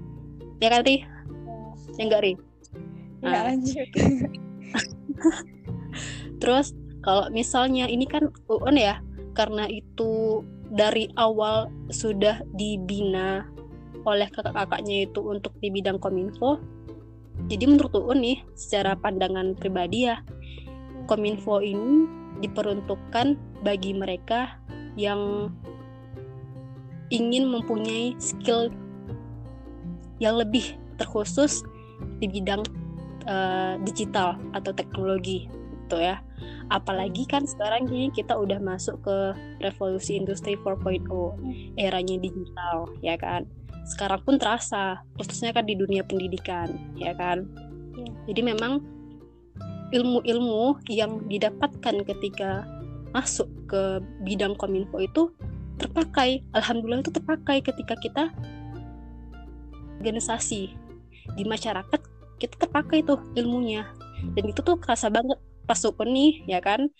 ya 0.63 0.71
kan 0.71 0.87
Ri? 0.87 1.03
Ya 1.99 2.03
enggak 2.07 2.23
Ri? 2.23 2.33
Nah. 3.23 3.51
lanjut. 3.51 3.87
Terus 6.41 6.75
kalau 7.03 7.27
misalnya 7.31 7.87
ini 7.87 8.07
kan 8.07 8.31
UN 8.47 8.79
ya, 8.79 8.95
karena 9.35 9.67
itu 9.67 10.43
dari 10.73 11.05
awal 11.21 11.69
sudah 11.93 12.41
dibina 12.57 13.45
oleh 14.03 14.27
kakak-kakaknya 14.33 15.07
itu 15.07 15.21
untuk 15.21 15.53
di 15.61 15.69
bidang 15.69 16.01
kominfo. 16.01 16.59
Jadi 17.47 17.65
menurut 17.69 17.93
UN 17.93 18.19
nih, 18.25 18.37
secara 18.57 18.97
pandangan 18.97 19.53
pribadi 19.53 20.09
ya, 20.09 20.19
kominfo 21.05 21.61
ini 21.61 22.09
diperuntukkan 22.41 23.37
bagi 23.61 23.93
mereka 23.95 24.57
yang 24.97 25.53
ingin 27.13 27.47
mempunyai 27.53 28.17
skill 28.17 28.73
yang 30.17 30.35
lebih 30.41 30.73
terkhusus 30.97 31.61
di 32.17 32.25
bidang 32.29 32.65
uh, 33.29 33.77
digital 33.85 34.41
atau 34.57 34.73
teknologi 34.73 35.45
gitu 35.85 36.01
ya. 36.01 36.19
Apalagi 36.71 37.27
kan 37.27 37.43
sekarang 37.45 37.87
ini 37.91 38.09
kita 38.09 38.33
udah 38.33 38.57
masuk 38.59 38.99
ke 39.03 39.17
revolusi 39.61 40.17
industri 40.17 40.57
4.0, 40.57 41.07
eranya 41.77 42.15
digital 42.19 42.89
ya 43.03 43.19
kan. 43.19 43.45
Sekarang 43.83 44.23
pun 44.23 44.39
terasa, 44.39 45.03
khususnya 45.19 45.51
kan 45.51 45.67
di 45.67 45.75
dunia 45.75 46.07
pendidikan 46.07 46.71
ya 46.95 47.11
kan. 47.13 47.45
Ya. 47.93 48.09
Jadi 48.31 48.41
memang 48.41 48.81
ilmu-ilmu 49.93 50.81
yang 50.89 51.27
didapatkan 51.29 52.01
ketika 52.07 52.65
masuk 53.13 53.45
ke 53.69 54.01
bidang 54.25 54.57
kominfo 54.57 54.97
itu 54.97 55.29
terpakai. 55.77 56.41
Alhamdulillah 56.57 57.05
itu 57.05 57.13
terpakai 57.13 57.61
ketika 57.61 57.93
kita 58.01 58.33
organisasi 60.01 60.73
di 61.39 61.43
masyarakat 61.47 62.01
kita 62.41 62.55
terpakai 62.59 63.07
tuh 63.07 63.23
ilmunya 63.39 63.87
dan 64.35 64.43
itu 64.51 64.59
tuh 64.59 64.75
kerasa 64.75 65.07
banget 65.07 65.39
pas 65.63 65.79
nih 65.79 66.43
ya 66.45 66.59
kan 66.59 66.91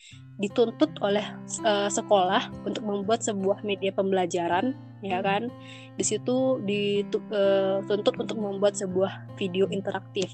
dituntut 0.41 0.98
oleh 1.05 1.24
uh, 1.62 1.89
sekolah 1.91 2.50
untuk 2.65 2.84
membuat 2.84 3.22
sebuah 3.22 3.62
media 3.62 3.93
pembelajaran 3.93 4.74
ya 5.05 5.22
kan. 5.22 5.51
Di 5.93 6.03
situ 6.03 6.58
dituntut 6.65 8.15
uh, 8.15 8.22
untuk 8.24 8.38
membuat 8.39 8.74
sebuah 8.74 9.38
video 9.38 9.70
interaktif. 9.70 10.34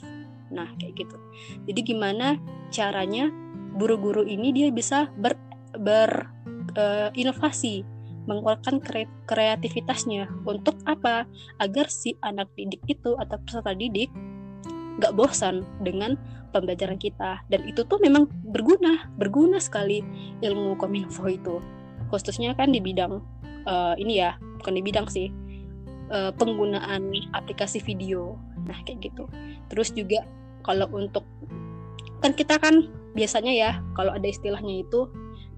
Nah 0.53 0.71
kayak 0.79 1.03
gitu. 1.03 1.17
Jadi 1.67 1.79
gimana 1.83 2.39
caranya 2.71 3.27
guru-guru 3.75 4.23
ini 4.25 4.55
dia 4.55 4.71
bisa 4.71 5.11
ber, 5.19 5.35
ber 5.75 6.31
uh, 6.79 7.09
inovasi 7.13 7.83
mengeluarkan 8.29 8.77
kre 8.79 9.09
kreativitasnya. 9.25 10.29
Untuk 10.45 10.77
apa? 10.85 11.25
Agar 11.57 11.89
si 11.89 12.13
anak 12.21 12.53
didik 12.53 12.85
itu 12.85 13.17
atau 13.17 13.41
peserta 13.41 13.73
didik 13.73 14.13
nggak 14.99 15.15
bosan 15.15 15.63
dengan 15.81 16.19
pembelajaran 16.51 16.99
kita 16.99 17.39
dan 17.47 17.61
itu 17.65 17.85
tuh 17.85 17.97
memang 18.03 18.27
berguna 18.51 19.07
berguna 19.15 19.57
sekali 19.61 20.03
ilmu 20.43 20.75
kominfo 20.75 21.25
itu 21.29 21.63
khususnya 22.09 22.57
kan 22.57 22.73
di 22.73 22.81
bidang 22.81 23.21
uh, 23.69 23.95
ini 23.95 24.19
ya 24.21 24.35
bukan 24.59 24.75
di 24.75 24.83
bidang 24.83 25.07
sih 25.07 25.29
uh, 26.11 26.33
penggunaan 26.35 27.13
aplikasi 27.37 27.79
video 27.79 28.35
nah 28.65 28.77
kayak 28.83 29.09
gitu 29.09 29.29
terus 29.69 29.93
juga 29.93 30.25
kalau 30.65 30.89
untuk 30.91 31.23
kan 32.19 32.35
kita 32.35 32.59
kan 32.59 32.91
biasanya 33.15 33.53
ya 33.55 33.71
kalau 33.95 34.11
ada 34.11 34.27
istilahnya 34.27 34.83
itu 34.83 35.07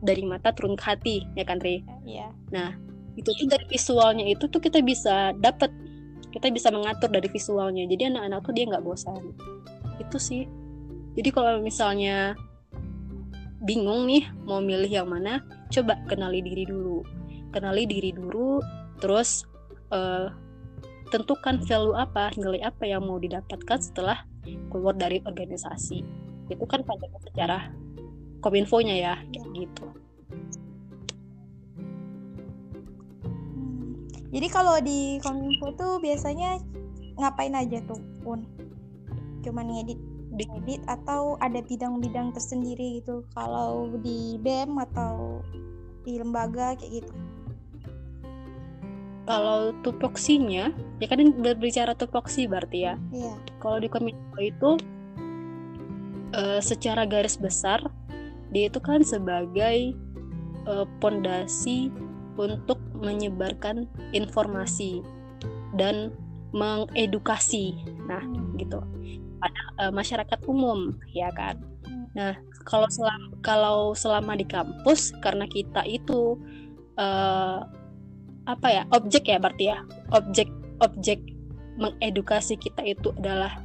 dari 0.02 0.26
mata 0.26 0.50
turun 0.54 0.74
ke 0.74 0.84
hati 0.84 1.18
ya 1.38 1.46
kan 1.46 1.62
Ri? 1.62 1.86
Iya. 2.06 2.34
Nah 2.50 2.74
itu 3.16 3.30
tuh 3.38 3.48
dari 3.48 3.66
visualnya 3.70 4.26
itu 4.26 4.50
tuh 4.50 4.62
kita 4.62 4.82
bisa 4.82 5.36
dapat 5.38 5.70
kita 6.32 6.48
bisa 6.50 6.72
mengatur 6.72 7.12
dari 7.12 7.28
visualnya. 7.28 7.84
Jadi 7.86 8.12
anak-anak 8.12 8.40
tuh 8.44 8.54
dia 8.56 8.66
nggak 8.68 8.84
bosan. 8.84 9.22
Itu 10.00 10.18
sih. 10.18 10.48
Jadi 11.16 11.30
kalau 11.30 11.60
misalnya 11.60 12.34
bingung 13.62 14.10
nih 14.10 14.26
mau 14.48 14.64
milih 14.64 14.90
yang 14.90 15.12
mana 15.12 15.44
coba 15.70 16.00
kenali 16.08 16.40
diri 16.42 16.64
dulu. 16.66 17.04
Kenali 17.52 17.84
diri 17.84 18.16
dulu 18.16 18.64
terus 19.04 19.44
uh, 19.92 20.32
tentukan 21.12 21.60
value 21.68 21.94
apa 22.00 22.32
nilai 22.40 22.64
apa 22.64 22.88
yang 22.88 23.04
mau 23.04 23.20
didapatkan 23.20 23.80
setelah 23.84 24.24
keluar 24.72 24.96
dari 24.96 25.20
organisasi. 25.28 26.00
Itu 26.48 26.64
kan 26.64 26.88
pada 26.88 27.12
secara 27.28 27.72
kominfonya 28.42 28.96
ya 28.98 29.14
kayak 29.30 29.48
gitu 29.54 29.88
Jadi 34.32 34.48
kalau 34.48 34.80
di 34.80 35.20
Kominfo 35.20 35.76
tuh 35.76 36.00
biasanya 36.00 36.58
ngapain 37.20 37.52
aja 37.52 37.84
tuh 37.84 38.00
pun? 38.24 38.48
Cuman 39.44 39.68
ngedit 39.68 40.00
ngedit 40.32 40.82
atau 40.88 41.36
ada 41.44 41.60
bidang-bidang 41.60 42.32
tersendiri 42.32 43.04
gitu 43.04 43.28
kalau 43.36 43.92
di 44.00 44.40
BEM 44.40 44.80
atau 44.80 45.44
di 46.08 46.18
lembaga 46.18 46.74
kayak 46.80 47.04
gitu 47.04 47.14
kalau 49.28 49.76
tupoksinya 49.86 50.74
ya 50.98 51.08
kan 51.08 51.20
berbicara 51.36 51.94
tupoksi 51.94 52.50
berarti 52.50 52.90
ya 52.90 52.96
iya. 53.14 53.36
kalau 53.62 53.78
di 53.78 53.88
kominfo 53.92 54.40
itu 54.42 54.72
uh, 56.34 56.60
secara 56.64 57.06
garis 57.06 57.38
besar 57.38 57.84
dia 58.50 58.68
itu 58.68 58.80
kan 58.82 59.06
sebagai 59.06 59.94
uh, 60.66 60.88
pondasi 61.00 61.94
untuk 62.40 62.82
menyebarkan 63.02 63.90
informasi 64.14 65.02
dan 65.76 66.14
mengedukasi. 66.56 67.76
Nah 68.08 68.22
gitu. 68.60 68.80
Pada 69.42 69.62
uh, 69.82 69.92
masyarakat 69.92 70.40
umum 70.46 70.96
ya 71.12 71.34
kan? 71.34 71.58
Nah 72.14 72.38
kalau 72.68 72.88
selama 72.92 73.28
kalau 73.42 73.80
selama 73.98 74.38
di 74.38 74.46
kampus 74.46 75.16
karena 75.24 75.50
kita 75.50 75.82
itu 75.88 76.38
uh, 77.00 77.66
apa 78.46 78.68
ya 78.70 78.84
objek 78.94 79.30
ya 79.30 79.38
berarti 79.38 79.74
ya 79.74 79.82
objek 80.14 80.50
objek 80.82 81.22
mengedukasi 81.78 82.60
kita 82.60 82.84
itu 82.84 83.14
adalah 83.18 83.64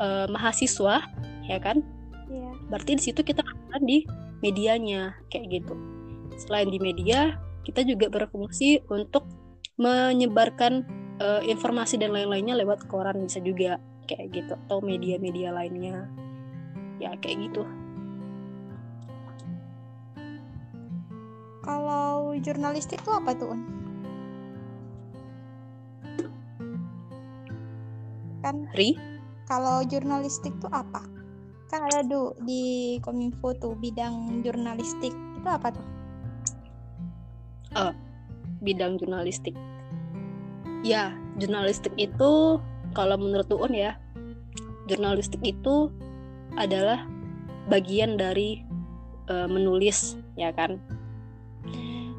uh, 0.00 0.26
mahasiswa 0.30 1.04
ya 1.44 1.58
kan? 1.60 1.84
Yeah. 2.24 2.56
berarti 2.72 2.96
di 2.96 3.02
situ 3.04 3.20
kita 3.20 3.44
akan 3.44 3.84
di 3.84 4.08
medianya 4.40 5.12
kayak 5.28 5.60
gitu. 5.60 5.74
Selain 6.40 6.72
di 6.72 6.80
media 6.80 7.36
kita 7.64 7.80
juga 7.82 8.12
berfungsi 8.12 8.84
untuk 8.92 9.24
menyebarkan 9.80 10.84
uh, 11.18 11.42
informasi 11.42 11.98
dan 11.98 12.14
lain-lainnya 12.14 12.54
lewat 12.60 12.86
koran 12.86 13.26
bisa 13.26 13.42
juga 13.42 13.80
kayak 14.06 14.36
gitu 14.36 14.52
atau 14.68 14.78
media-media 14.84 15.50
lainnya. 15.50 16.06
Ya 17.02 17.16
kayak 17.18 17.50
gitu. 17.50 17.66
Kalau 21.64 22.36
jurnalistik 22.44 23.00
itu 23.00 23.10
apa 23.10 23.32
tuh 23.32 23.56
kan 28.44 28.68
Ri? 28.76 28.92
kalau 29.48 29.80
jurnalistik 29.88 30.52
itu 30.52 30.68
apa? 30.68 31.00
Kan 31.72 31.88
ada 31.88 32.04
tuh 32.04 32.36
di 32.44 33.00
kominfo 33.00 33.56
tuh 33.56 33.72
bidang 33.80 34.44
jurnalistik. 34.44 35.16
Itu 35.40 35.48
apa 35.48 35.72
tuh 35.72 35.93
uh, 37.76 37.92
bidang 38.64 38.96
jurnalistik. 38.98 39.54
Ya, 40.84 41.12
jurnalistik 41.40 41.92
itu 41.96 42.60
kalau 42.92 43.16
menurut 43.16 43.48
UUN 43.50 43.72
ya, 43.74 43.96
jurnalistik 44.86 45.40
itu 45.42 45.90
adalah 46.54 47.04
bagian 47.68 48.20
dari 48.20 48.62
uh, 49.28 49.48
menulis, 49.48 50.20
ya 50.36 50.52
kan? 50.52 50.78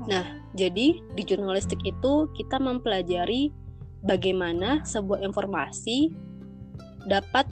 Nah, 0.06 0.26
jadi 0.54 1.02
di 1.02 1.24
jurnalistik 1.26 1.82
itu 1.82 2.30
kita 2.38 2.62
mempelajari 2.62 3.50
bagaimana 4.06 4.86
sebuah 4.86 5.26
informasi 5.26 6.14
dapat 7.10 7.50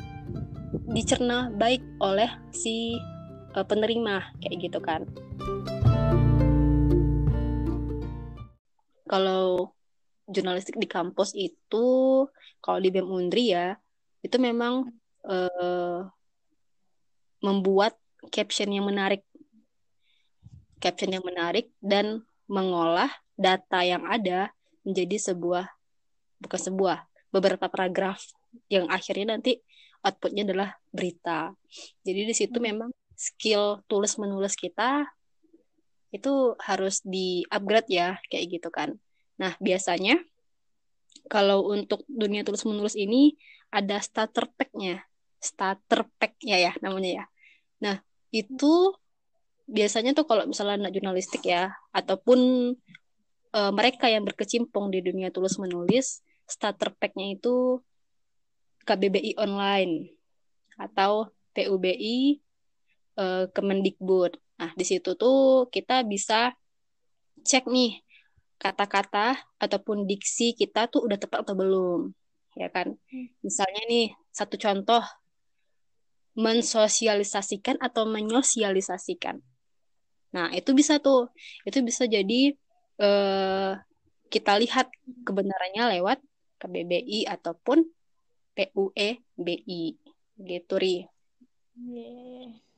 dicerna 0.93 1.53
baik 1.53 1.81
oleh 2.01 2.29
si 2.53 2.97
uh, 3.53 3.65
penerima 3.65 4.21
kayak 4.41 4.57
gitu 4.69 4.79
kan. 4.81 5.05
Kalau 9.13 9.69
jurnalistik 10.25 10.81
di 10.81 10.89
kampus 10.89 11.37
itu 11.37 12.25
kalau 12.57 12.79
di 12.81 12.89
BEM 12.89 13.05
Undri 13.05 13.53
ya 13.53 13.77
itu 14.25 14.41
memang 14.41 14.89
uh, 15.29 16.01
membuat 17.45 17.93
caption 18.33 18.73
yang 18.73 18.89
menarik 18.89 19.21
caption 20.81 21.13
yang 21.13 21.21
menarik 21.21 21.69
dan 21.77 22.25
mengolah 22.49 23.13
data 23.37 23.85
yang 23.85 24.01
ada 24.09 24.49
menjadi 24.81 25.29
sebuah 25.29 25.69
bukan 26.41 26.59
sebuah 26.73 27.05
beberapa 27.29 27.69
paragraf 27.69 28.25
yang 28.65 28.89
akhirnya 28.89 29.37
nanti 29.37 29.61
outputnya 30.01 30.41
adalah 30.41 30.73
berita 30.89 31.53
jadi 32.01 32.25
di 32.25 32.33
situ 32.33 32.57
hmm. 32.57 32.65
memang 32.65 32.89
skill 33.13 33.85
tulis 33.85 34.17
menulis 34.17 34.57
kita 34.57 35.05
itu 36.13 36.53
harus 36.61 37.01
di 37.01 37.41
upgrade 37.49 37.89
ya 37.89 38.21
kayak 38.29 38.61
gitu 38.61 38.69
kan. 38.69 38.93
Nah 39.41 39.57
biasanya 39.57 40.21
kalau 41.25 41.65
untuk 41.73 42.05
dunia 42.05 42.45
tulis 42.45 42.61
menulis 42.69 42.93
ini 42.93 43.33
ada 43.73 43.97
starter 43.97 44.45
pack-nya. 44.53 45.01
Starter 45.41 46.05
pack-nya 46.21 46.57
ya 46.61 46.71
namanya 46.85 47.23
ya. 47.23 47.25
Nah 47.81 47.95
itu 48.29 48.93
biasanya 49.65 50.13
tuh 50.13 50.29
kalau 50.29 50.45
misalnya 50.45 50.85
anak 50.85 50.93
jurnalistik 50.93 51.41
ya 51.49 51.73
ataupun 51.89 52.39
uh, 53.55 53.71
mereka 53.73 54.05
yang 54.11 54.21
berkecimpung 54.27 54.93
di 54.93 55.01
dunia 55.01 55.33
tulis 55.33 55.57
menulis 55.57 56.21
starter 56.45 56.91
pack-nya 56.93 57.33
itu 57.39 57.79
KBBI 58.83 59.39
online 59.39 60.11
atau 60.75 61.31
PUBI 61.55 62.43
uh, 63.15 63.47
Kemendikbud 63.55 64.35
Nah, 64.59 64.71
di 64.77 64.85
situ 64.85 65.17
tuh 65.17 65.67
kita 65.73 66.05
bisa 66.05 66.53
cek 67.43 67.65
nih 67.67 67.99
kata-kata 68.61 69.35
ataupun 69.59 70.07
diksi 70.07 70.55
kita 70.55 70.87
tuh 70.87 71.03
udah 71.03 71.17
tepat 71.19 71.43
atau 71.43 71.55
belum. 71.57 72.01
Ya 72.55 72.69
kan? 72.69 72.95
Hmm. 73.09 73.27
Misalnya 73.41 73.81
nih, 73.89 74.13
satu 74.29 74.55
contoh 74.55 75.03
mensosialisasikan 76.33 77.77
atau 77.81 78.09
menyosialisasikan. 78.09 79.41
Nah, 80.33 80.49
itu 80.53 80.73
bisa 80.73 80.97
tuh. 80.97 81.29
Itu 81.65 81.85
bisa 81.85 82.09
jadi 82.09 82.53
eh, 82.97 83.71
kita 84.33 84.53
lihat 84.57 84.89
kebenarannya 85.27 85.99
lewat 85.99 86.17
KBBI 86.57 87.29
ataupun 87.29 87.85
PUEBI. 88.57 89.83
Gitu, 90.33 90.73
Ri. 90.77 91.05
Yeah. 91.77 92.72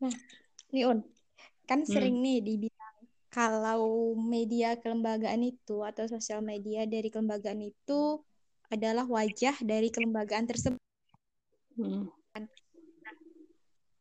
Nah, 0.00 0.14
Niun, 0.70 1.02
kan 1.66 1.82
hmm. 1.82 1.90
sering 1.90 2.22
nih 2.22 2.38
dibilang 2.42 2.96
kalau 3.30 4.14
media 4.18 4.78
kelembagaan 4.78 5.42
itu 5.42 5.82
atau 5.82 6.06
sosial 6.06 6.42
media 6.42 6.86
dari 6.86 7.10
kelembagaan 7.10 7.62
itu 7.62 8.18
adalah 8.70 9.06
wajah 9.06 9.54
dari 9.62 9.90
kelembagaan 9.90 10.46
tersebut. 10.46 10.82
Hmm. 11.78 12.10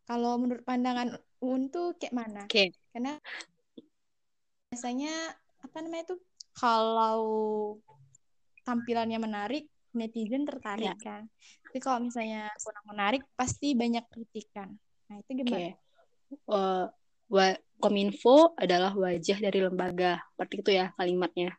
Kalau 0.10 0.41
menurut 0.41 0.65
pandangan 0.65 1.13
Un 1.46 1.70
tuh 1.70 1.94
kayak 1.98 2.13
mana? 2.13 2.44
Okay. 2.50 2.74
Karena 2.89 3.18
biasanya 4.74 5.13
apa 5.62 5.77
namanya 5.86 6.13
tuh 6.13 6.20
kalau 6.58 7.22
tampilannya 8.65 9.18
menarik 9.22 9.70
netizen 9.94 10.46
tertarik 10.46 10.98
yeah. 10.98 10.98
kan. 11.01 11.22
Tapi 11.70 11.77
kalau 11.82 12.10
misalnya 12.10 12.50
kurang 12.62 12.86
menarik 12.89 13.22
pasti 13.38 13.77
banyak 13.77 14.06
kritikan. 14.10 14.74
Nah 15.10 15.15
itu 15.22 15.46
gimana? 15.46 15.74
Okay 15.74 15.88
uh, 16.50 16.86
wa 17.29 17.48
kominfo 17.79 18.53
adalah 18.59 18.91
wajah 18.93 19.38
dari 19.39 19.59
lembaga. 19.63 20.19
Seperti 20.36 20.53
itu 20.62 20.69
ya 20.75 20.91
kalimatnya. 21.00 21.55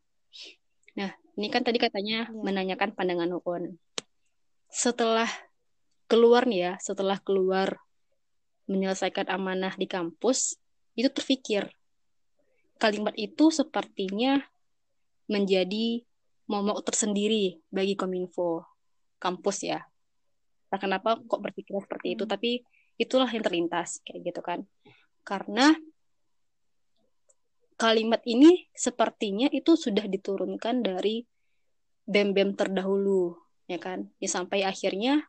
Nah 0.98 1.10
ini 1.38 1.48
kan 1.48 1.64
tadi 1.64 1.78
katanya 1.80 2.28
ya. 2.28 2.34
menanyakan 2.34 2.92
pandangan 2.92 3.32
UUN 3.40 3.78
setelah 4.70 5.26
keluar 6.06 6.46
nih 6.46 6.60
ya 6.62 6.72
setelah 6.78 7.18
keluar 7.18 7.82
menyelesaikan 8.70 9.26
amanah 9.26 9.74
di 9.74 9.90
kampus 9.90 10.54
itu 10.94 11.10
terpikir 11.10 11.66
kalimat 12.78 13.12
itu 13.18 13.50
sepertinya 13.50 14.38
menjadi 15.26 16.06
momok 16.46 16.86
tersendiri 16.86 17.62
bagi 17.70 17.94
kominfo 17.94 18.66
kampus 19.20 19.68
ya. 19.68 19.84
Nah, 20.70 20.78
kenapa 20.80 21.18
kok 21.18 21.42
berpikir 21.42 21.76
seperti 21.78 22.18
itu 22.18 22.24
hmm. 22.26 22.32
tapi 22.32 22.62
itulah 23.00 23.32
yang 23.32 23.40
terlintas 23.40 24.04
kayak 24.04 24.28
gitu 24.28 24.40
kan. 24.44 24.60
Karena 25.24 25.72
kalimat 27.80 28.20
ini 28.28 28.68
sepertinya 28.76 29.48
itu 29.48 29.72
sudah 29.72 30.04
diturunkan 30.04 30.84
dari 30.84 31.24
bem-bem 32.04 32.52
terdahulu 32.52 33.40
ya 33.64 33.80
kan? 33.80 34.12
Ya 34.20 34.28
sampai 34.28 34.68
akhirnya 34.68 35.24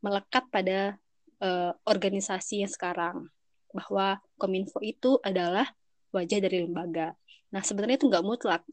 melekat 0.00 0.48
pada 0.48 0.96
uh, 1.44 1.76
organisasi 1.84 2.64
yang 2.64 2.72
sekarang 2.72 3.28
bahwa 3.76 4.16
kominfo 4.40 4.80
itu 4.80 5.20
adalah 5.20 5.68
wajah 6.16 6.40
dari 6.40 6.64
lembaga. 6.64 7.12
Nah 7.52 7.60
sebenarnya 7.60 8.00
itu 8.00 8.08
nggak 8.08 8.24
mutlak 8.24 8.64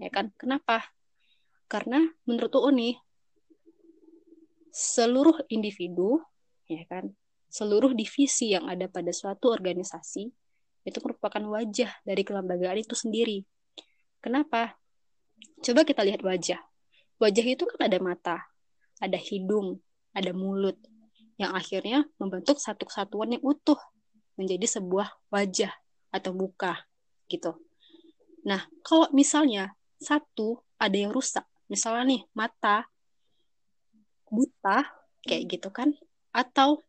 ya 0.00 0.08
kan? 0.08 0.32
Kenapa? 0.40 0.88
Karena 1.68 2.00
menurut 2.24 2.50
UU 2.56 2.96
seluruh 4.70 5.44
individu 5.50 6.22
ya 6.70 6.86
kan 6.86 7.10
seluruh 7.50 7.92
divisi 7.92 8.54
yang 8.54 8.70
ada 8.70 8.86
pada 8.86 9.10
suatu 9.10 9.50
organisasi 9.50 10.30
itu 10.86 10.98
merupakan 11.04 11.42
wajah 11.50 11.90
dari 12.06 12.22
kelembagaan 12.24 12.80
itu 12.80 12.96
sendiri. 12.96 13.44
Kenapa? 14.22 14.78
Coba 15.60 15.84
kita 15.84 16.06
lihat 16.06 16.24
wajah. 16.24 16.60
Wajah 17.20 17.44
itu 17.44 17.68
kan 17.68 17.80
ada 17.84 17.98
mata, 18.00 18.36
ada 18.96 19.18
hidung, 19.20 19.82
ada 20.16 20.32
mulut, 20.32 20.78
yang 21.40 21.56
akhirnya 21.56 22.04
membentuk 22.20 22.60
satu 22.60 22.84
kesatuan 22.84 23.32
yang 23.32 23.44
utuh 23.44 23.80
menjadi 24.36 24.80
sebuah 24.80 25.08
wajah 25.32 25.72
atau 26.12 26.36
muka 26.36 26.84
gitu. 27.32 27.56
Nah, 28.44 28.68
kalau 28.84 29.08
misalnya 29.12 29.72
satu 30.00 30.60
ada 30.80 30.96
yang 30.96 31.12
rusak, 31.12 31.44
misalnya 31.68 32.16
nih 32.16 32.22
mata 32.32 32.88
buta 34.28 34.84
kayak 35.24 35.44
gitu 35.48 35.68
kan, 35.72 35.92
atau 36.32 36.84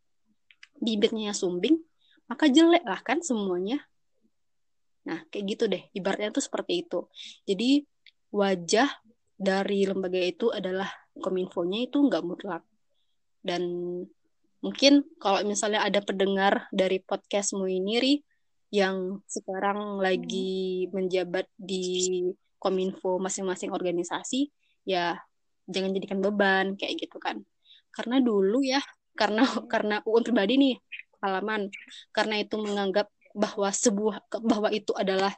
bibirnya 0.81 1.31
sumbing, 1.31 1.77
maka 2.25 2.49
jelek 2.49 2.81
lah 2.83 2.99
kan 3.05 3.21
semuanya. 3.21 3.79
Nah, 5.05 5.21
kayak 5.29 5.45
gitu 5.55 5.63
deh. 5.69 5.83
Ibaratnya 5.93 6.33
tuh 6.33 6.43
seperti 6.43 6.85
itu. 6.85 7.05
Jadi, 7.45 7.85
wajah 8.33 8.89
dari 9.37 9.85
lembaga 9.85 10.21
itu 10.21 10.49
adalah 10.49 10.89
kominfonya 11.17 11.89
itu 11.89 11.97
nggak 12.01 12.23
mutlak. 12.25 12.63
Dan 13.41 13.63
mungkin 14.61 15.05
kalau 15.17 15.41
misalnya 15.45 15.81
ada 15.85 16.01
pendengar 16.01 16.69
dari 16.69 17.01
podcastmu 17.01 17.65
ini, 17.65 17.93
Ri, 17.97 18.13
yang 18.71 19.19
sekarang 19.27 19.99
lagi 19.99 20.87
menjabat 20.95 21.49
di 21.57 22.23
kominfo 22.61 23.17
masing-masing 23.17 23.73
organisasi, 23.73 24.47
ya 24.85 25.17
jangan 25.65 25.91
jadikan 25.97 26.21
beban 26.21 26.77
kayak 26.77 27.01
gitu 27.01 27.17
kan. 27.17 27.41
Karena 27.91 28.21
dulu 28.23 28.63
ya 28.63 28.79
karena 29.15 29.43
karena 29.71 29.95
UUN 30.07 30.23
pribadi 30.25 30.53
nih 30.57 30.75
pengalaman. 31.21 31.69
Karena 32.15 32.41
itu 32.41 32.55
menganggap 32.57 33.07
bahwa 33.31 33.69
sebuah 33.71 34.27
bahwa 34.43 34.69
itu 34.73 34.91
adalah 34.97 35.31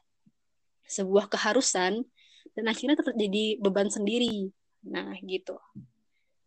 sebuah 0.87 1.29
keharusan 1.29 2.05
dan 2.53 2.65
akhirnya 2.69 2.97
terjadi 2.99 3.57
beban 3.59 3.89
sendiri. 3.89 4.49
Nah 4.87 5.13
gitu. 5.23 5.57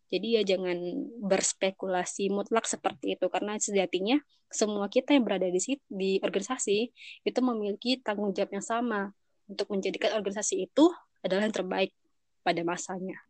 Jadi 0.07 0.39
ya 0.39 0.43
jangan 0.47 0.79
berspekulasi 1.19 2.31
mutlak 2.31 2.71
seperti 2.71 3.19
itu 3.19 3.27
karena 3.27 3.59
sejatinya 3.59 4.23
semua 4.47 4.87
kita 4.87 5.19
yang 5.19 5.27
berada 5.27 5.51
di 5.51 5.59
situ, 5.59 5.83
di 5.91 6.23
organisasi 6.23 6.95
itu 7.27 7.41
memiliki 7.43 7.99
tanggung 7.99 8.31
jawab 8.31 8.55
yang 8.55 8.63
sama. 8.63 9.11
Untuk 9.47 9.71
menjadikan 9.71 10.15
organisasi 10.19 10.71
itu 10.71 10.91
adalah 11.23 11.47
yang 11.47 11.55
terbaik 11.55 11.91
pada 12.47 12.63
masanya. 12.63 13.26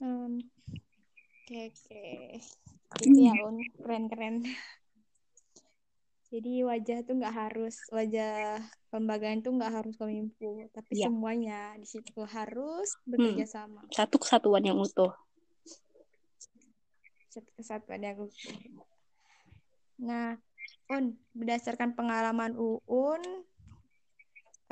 Hmm. 0.00 0.40
Oke, 1.42 1.58
oke. 1.68 2.04
Gitu 3.02 3.18
ya, 3.18 3.34
Un. 3.44 3.56
Keren-keren. 3.82 4.46
Jadi 6.32 6.64
wajah 6.64 7.04
tuh 7.04 7.20
nggak 7.20 7.34
harus 7.36 7.76
wajah 7.92 8.56
kelembagaan 8.88 9.44
tuh 9.44 9.52
nggak 9.52 9.84
harus 9.84 9.92
kominfo, 10.00 10.64
tapi 10.72 10.96
ya. 10.96 11.12
semuanya 11.12 11.76
di 11.76 11.84
situ 11.84 12.24
harus 12.24 12.88
bekerja 13.04 13.44
hmm. 13.44 13.52
sama. 13.52 13.80
Satu 13.92 14.16
kesatuan 14.16 14.64
yang 14.64 14.80
utuh. 14.80 15.12
Satu 17.28 17.52
kesatuan 17.52 18.00
yang 18.00 18.16
utuh. 18.16 18.56
Nah, 20.00 20.40
Un, 20.88 21.16
berdasarkan 21.36 21.92
pengalaman 21.96 22.56
Uun, 22.56 23.22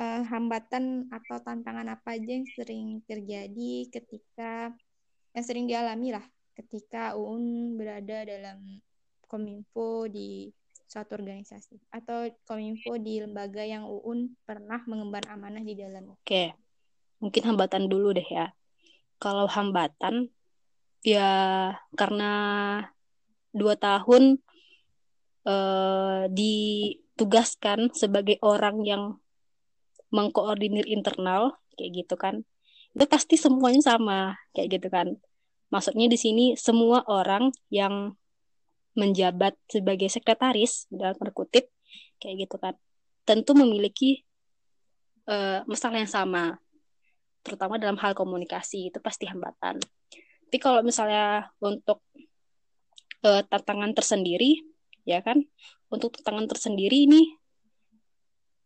eh, 0.01 0.21
hambatan 0.25 1.09
atau 1.13 1.41
tantangan 1.45 1.93
apa 1.93 2.17
aja 2.17 2.29
yang 2.41 2.47
sering 2.57 3.05
terjadi 3.05 3.89
ketika 3.89 4.73
yang 5.31 5.45
sering 5.45 5.65
dialami 5.67 6.15
lah 6.15 6.25
ketika 6.55 7.15
UUN 7.15 7.75
berada 7.79 8.27
dalam 8.27 8.83
kominfo 9.25 10.11
di 10.11 10.51
suatu 10.91 11.15
organisasi 11.15 11.79
atau 11.87 12.27
kominfo 12.43 12.99
di 12.99 13.23
lembaga 13.23 13.63
yang 13.63 13.87
UUN 13.87 14.35
pernah 14.43 14.83
mengemban 14.83 15.23
amanah 15.31 15.63
di 15.63 15.79
dalam. 15.79 16.11
Oke, 16.19 16.51
mungkin 17.23 17.47
hambatan 17.47 17.87
dulu 17.87 18.11
deh 18.11 18.27
ya. 18.27 18.51
Kalau 19.15 19.47
hambatan 19.47 20.27
ya 20.99 21.71
karena 21.95 22.33
dua 23.55 23.79
tahun 23.79 24.43
eh, 25.47 26.23
ditugaskan 26.27 27.95
sebagai 27.95 28.35
orang 28.43 28.83
yang 28.83 29.03
mengkoordinir 30.11 30.83
internal 30.91 31.55
kayak 31.79 32.03
gitu 32.03 32.19
kan 32.19 32.43
itu 32.91 33.05
pasti 33.07 33.35
semuanya 33.39 33.81
sama 33.83 34.35
kayak 34.51 34.79
gitu 34.79 34.87
kan. 34.91 35.07
Maksudnya 35.71 36.11
di 36.11 36.19
sini 36.19 36.45
semua 36.59 37.03
orang 37.07 37.51
yang 37.71 38.15
menjabat 38.91 39.55
sebagai 39.71 40.11
sekretaris 40.11 40.91
dalam 40.91 41.15
terkutip 41.15 41.71
kayak 42.19 42.47
gitu 42.47 42.59
kan 42.59 42.75
tentu 43.23 43.55
memiliki 43.55 44.27
uh, 45.31 45.63
masalah 45.63 46.03
yang 46.03 46.11
sama 46.11 46.59
terutama 47.41 47.79
dalam 47.79 47.95
hal 47.97 48.13
komunikasi 48.13 48.91
itu 48.91 48.99
pasti 48.99 49.25
hambatan. 49.25 49.79
Tapi 50.45 50.57
kalau 50.59 50.83
misalnya 50.83 51.47
untuk 51.63 52.03
uh, 53.23 53.41
tantangan 53.47 53.95
tersendiri 53.95 54.59
ya 55.07 55.23
kan 55.23 55.41
untuk 55.89 56.19
tantangan 56.19 56.51
tersendiri 56.51 57.07
ini 57.09 57.23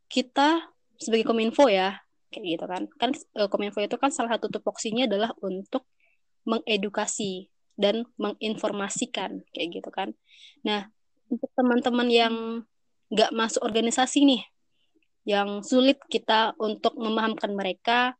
kita 0.09 0.73
sebagai 0.99 1.29
kominfo 1.29 1.69
ya 1.69 2.04
kayak 2.35 2.59
gitu 2.59 2.65
kan. 2.67 2.83
Kan 2.99 3.15
uh, 3.39 3.47
kominfo 3.47 3.79
itu 3.79 3.95
kan 3.95 4.11
salah 4.11 4.35
satu 4.35 4.51
tupoksinya 4.51 5.07
adalah 5.07 5.31
untuk 5.39 5.87
mengedukasi 6.43 7.47
dan 7.79 8.03
menginformasikan 8.19 9.43
kayak 9.55 9.79
gitu 9.79 9.89
kan. 9.95 10.11
Nah 10.67 10.91
untuk 11.31 11.47
teman-teman 11.55 12.07
yang 12.11 12.35
nggak 13.07 13.31
masuk 13.31 13.63
organisasi 13.63 14.27
nih 14.27 14.41
yang 15.25 15.65
sulit 15.65 15.97
kita 16.05 16.53
untuk 16.61 16.93
memahamkan 16.99 17.53
mereka 17.53 18.13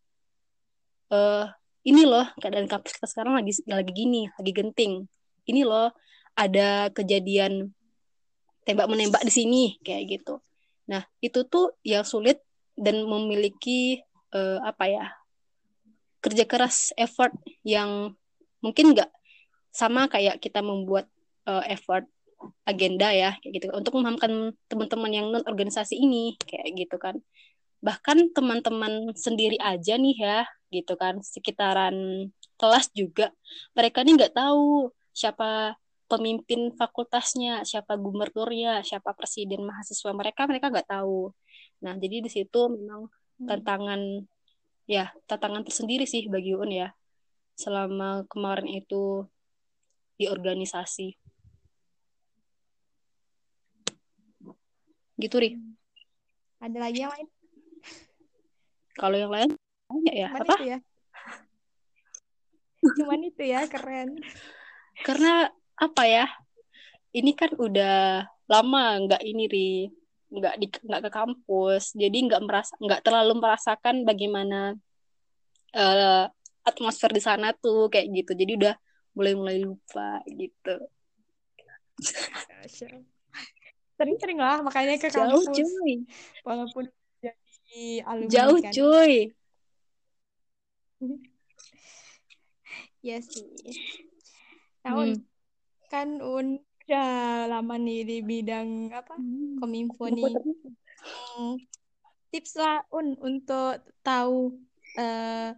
uh, 1.14 1.46
ini 1.86 2.02
loh 2.02 2.26
keadaan 2.42 2.66
kampus 2.66 2.98
kita 2.98 3.08
sekarang 3.10 3.38
lagi 3.38 3.54
lagi 3.70 3.92
gini 3.94 4.26
lagi 4.40 4.52
genting. 4.56 5.06
Ini 5.46 5.62
loh 5.62 5.94
ada 6.34 6.90
kejadian 6.90 7.70
tembak 8.66 8.90
menembak 8.90 9.22
di 9.22 9.34
sini 9.34 9.64
kayak 9.86 10.18
gitu. 10.18 10.42
Nah 10.90 11.06
itu 11.22 11.46
tuh 11.46 11.78
yang 11.86 12.02
sulit 12.02 12.42
dan 12.74 13.06
memiliki 13.06 14.02
uh, 14.34 14.60
apa 14.66 14.86
ya 14.90 15.06
kerja 16.26 16.50
keras 16.50 16.90
effort 16.98 17.36
yang 17.62 18.18
mungkin 18.66 18.98
nggak 18.98 19.12
sama 19.70 20.10
kayak 20.10 20.42
kita 20.42 20.66
membuat 20.66 21.06
uh, 21.46 21.62
effort 21.70 22.10
agenda 22.66 23.14
ya 23.14 23.38
kayak 23.44 23.62
gitu. 23.62 23.66
Untuk 23.70 23.94
memahamkan 23.94 24.54
teman-teman 24.66 25.12
yang 25.14 25.28
non 25.30 25.46
organisasi 25.46 26.02
ini 26.02 26.34
kayak 26.42 26.74
gitu 26.74 26.98
kan. 26.98 27.22
Bahkan 27.86 28.34
teman-teman 28.34 29.14
sendiri 29.14 29.62
aja 29.62 30.00
nih 30.02 30.18
ya 30.18 30.40
gitu 30.74 30.98
kan. 30.98 31.22
Sekitaran 31.22 32.30
kelas 32.58 32.90
juga 32.98 33.30
mereka 33.78 34.02
nih 34.02 34.18
nggak 34.18 34.34
tahu 34.34 34.90
siapa 35.14 35.78
pemimpin 36.06 36.74
fakultasnya 36.74 37.66
siapa 37.66 37.98
gubernurnya 37.98 38.86
siapa 38.86 39.12
presiden 39.18 39.66
mahasiswa 39.66 40.12
mereka 40.14 40.50
mereka 40.50 40.74
nggak 40.74 40.90
tahu. 40.90 41.30
Nah, 41.86 41.94
jadi 42.02 42.26
di 42.26 42.30
situ 42.32 42.62
memang. 42.72 43.06
Tantangan 43.42 44.24
ya, 44.88 45.12
tantangan 45.28 45.66
tersendiri 45.68 46.08
sih 46.08 46.32
bagi 46.32 46.56
UN 46.56 46.72
ya. 46.72 46.90
Selama 47.56 48.24
kemarin 48.32 48.68
itu 48.68 49.28
di 50.16 50.32
organisasi. 50.32 51.16
Gitu, 55.16 55.36
Ri. 55.40 55.56
Hmm. 55.56 55.76
Ada 56.60 56.78
lagi 56.80 57.00
yang 57.04 57.12
lain? 57.12 57.28
Kalau 58.96 59.16
yang 59.20 59.32
lain 59.32 59.52
banyak 59.88 60.16
ya. 60.16 60.28
Cuman 60.32 60.44
Apa? 60.44 60.56
Itu 60.56 60.66
ya. 60.68 60.80
Cuman 63.00 63.20
itu 63.24 63.44
ya, 63.44 63.62
keren. 63.68 64.10
Karena 65.04 65.52
apa 65.76 66.04
ya? 66.08 66.26
Ini 67.16 67.32
kan 67.32 67.56
udah 67.56 68.28
lama 68.52 68.84
nggak 69.08 69.24
ini, 69.24 69.44
Ri 69.48 69.72
nggak 70.32 70.56
di 70.58 70.68
nggak 70.72 71.02
ke 71.06 71.12
kampus. 71.12 71.94
Jadi 71.94 72.18
nggak 72.30 72.42
merasa 72.44 72.74
nggak 72.78 73.02
terlalu 73.06 73.34
merasakan 73.40 74.06
bagaimana 74.08 74.74
uh, 75.76 76.26
atmosfer 76.66 77.12
di 77.14 77.22
sana 77.22 77.54
tuh 77.54 77.88
kayak 77.92 78.10
gitu. 78.12 78.32
Jadi 78.34 78.52
udah 78.58 78.76
mulai 79.16 79.34
mulai 79.38 79.58
lupa 79.64 80.20
gitu. 80.28 80.76
Sering-sering 83.96 84.40
lah 84.40 84.60
makanya 84.60 85.00
ke 85.00 85.08
kampus. 85.08 85.48
jauh 85.48 85.64
cuy. 85.64 86.04
Walaupun 86.44 86.86
jadi 87.24 88.04
alumni 88.04 88.32
jauh 88.32 88.60
kan. 88.60 88.72
cuy. 88.74 89.14
Ya 93.06 93.22
sih. 93.22 93.46
Tahun 94.82 95.22
hmm. 95.22 95.30
kan 95.94 96.18
un 96.26 96.58
udah 96.86 97.50
lama 97.50 97.76
nih 97.82 98.06
di 98.06 98.18
bidang 98.22 98.94
apa? 98.94 99.18
Hmm. 99.18 99.58
kominfo 99.58 100.06
nih. 100.06 100.30
hmm, 100.30 101.58
tips 102.30 102.62
lah 102.62 102.86
un 102.94 103.18
untuk 103.26 103.82
tahu 104.06 104.54
uh, 105.02 105.50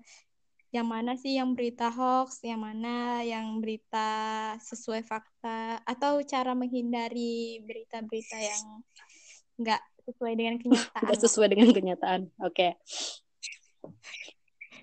yang 0.72 0.88
mana 0.88 1.20
sih 1.20 1.36
yang 1.36 1.52
berita 1.52 1.92
hoax 1.92 2.44
yang 2.44 2.64
mana 2.64 3.24
yang 3.28 3.60
berita 3.60 4.54
sesuai 4.64 5.04
fakta 5.04 5.84
atau 5.84 6.24
cara 6.24 6.56
menghindari 6.56 7.60
berita-berita 7.64 8.38
yang 8.40 8.64
nggak 9.60 9.82
sesuai 10.08 10.34
dengan 10.36 10.56
kenyataan. 10.64 11.04
Nggak 11.04 11.20
sesuai 11.28 11.48
dengan 11.52 11.70
kenyataan 11.76 12.22
oke. 12.40 12.56
Okay. 12.56 12.72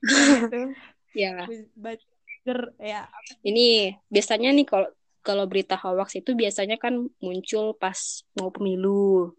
gitu. 0.04 0.60
Ya. 1.14 1.46
Ya 2.82 3.06
ini 3.46 3.94
biasanya 4.10 4.50
nih 4.50 4.66
kalau 4.66 4.90
kalau 5.24 5.48
berita 5.48 5.80
hoax 5.80 6.20
itu 6.20 6.36
biasanya 6.36 6.76
kan 6.76 7.08
muncul 7.24 7.72
pas 7.80 7.96
mau 8.36 8.52
pemilu 8.52 9.32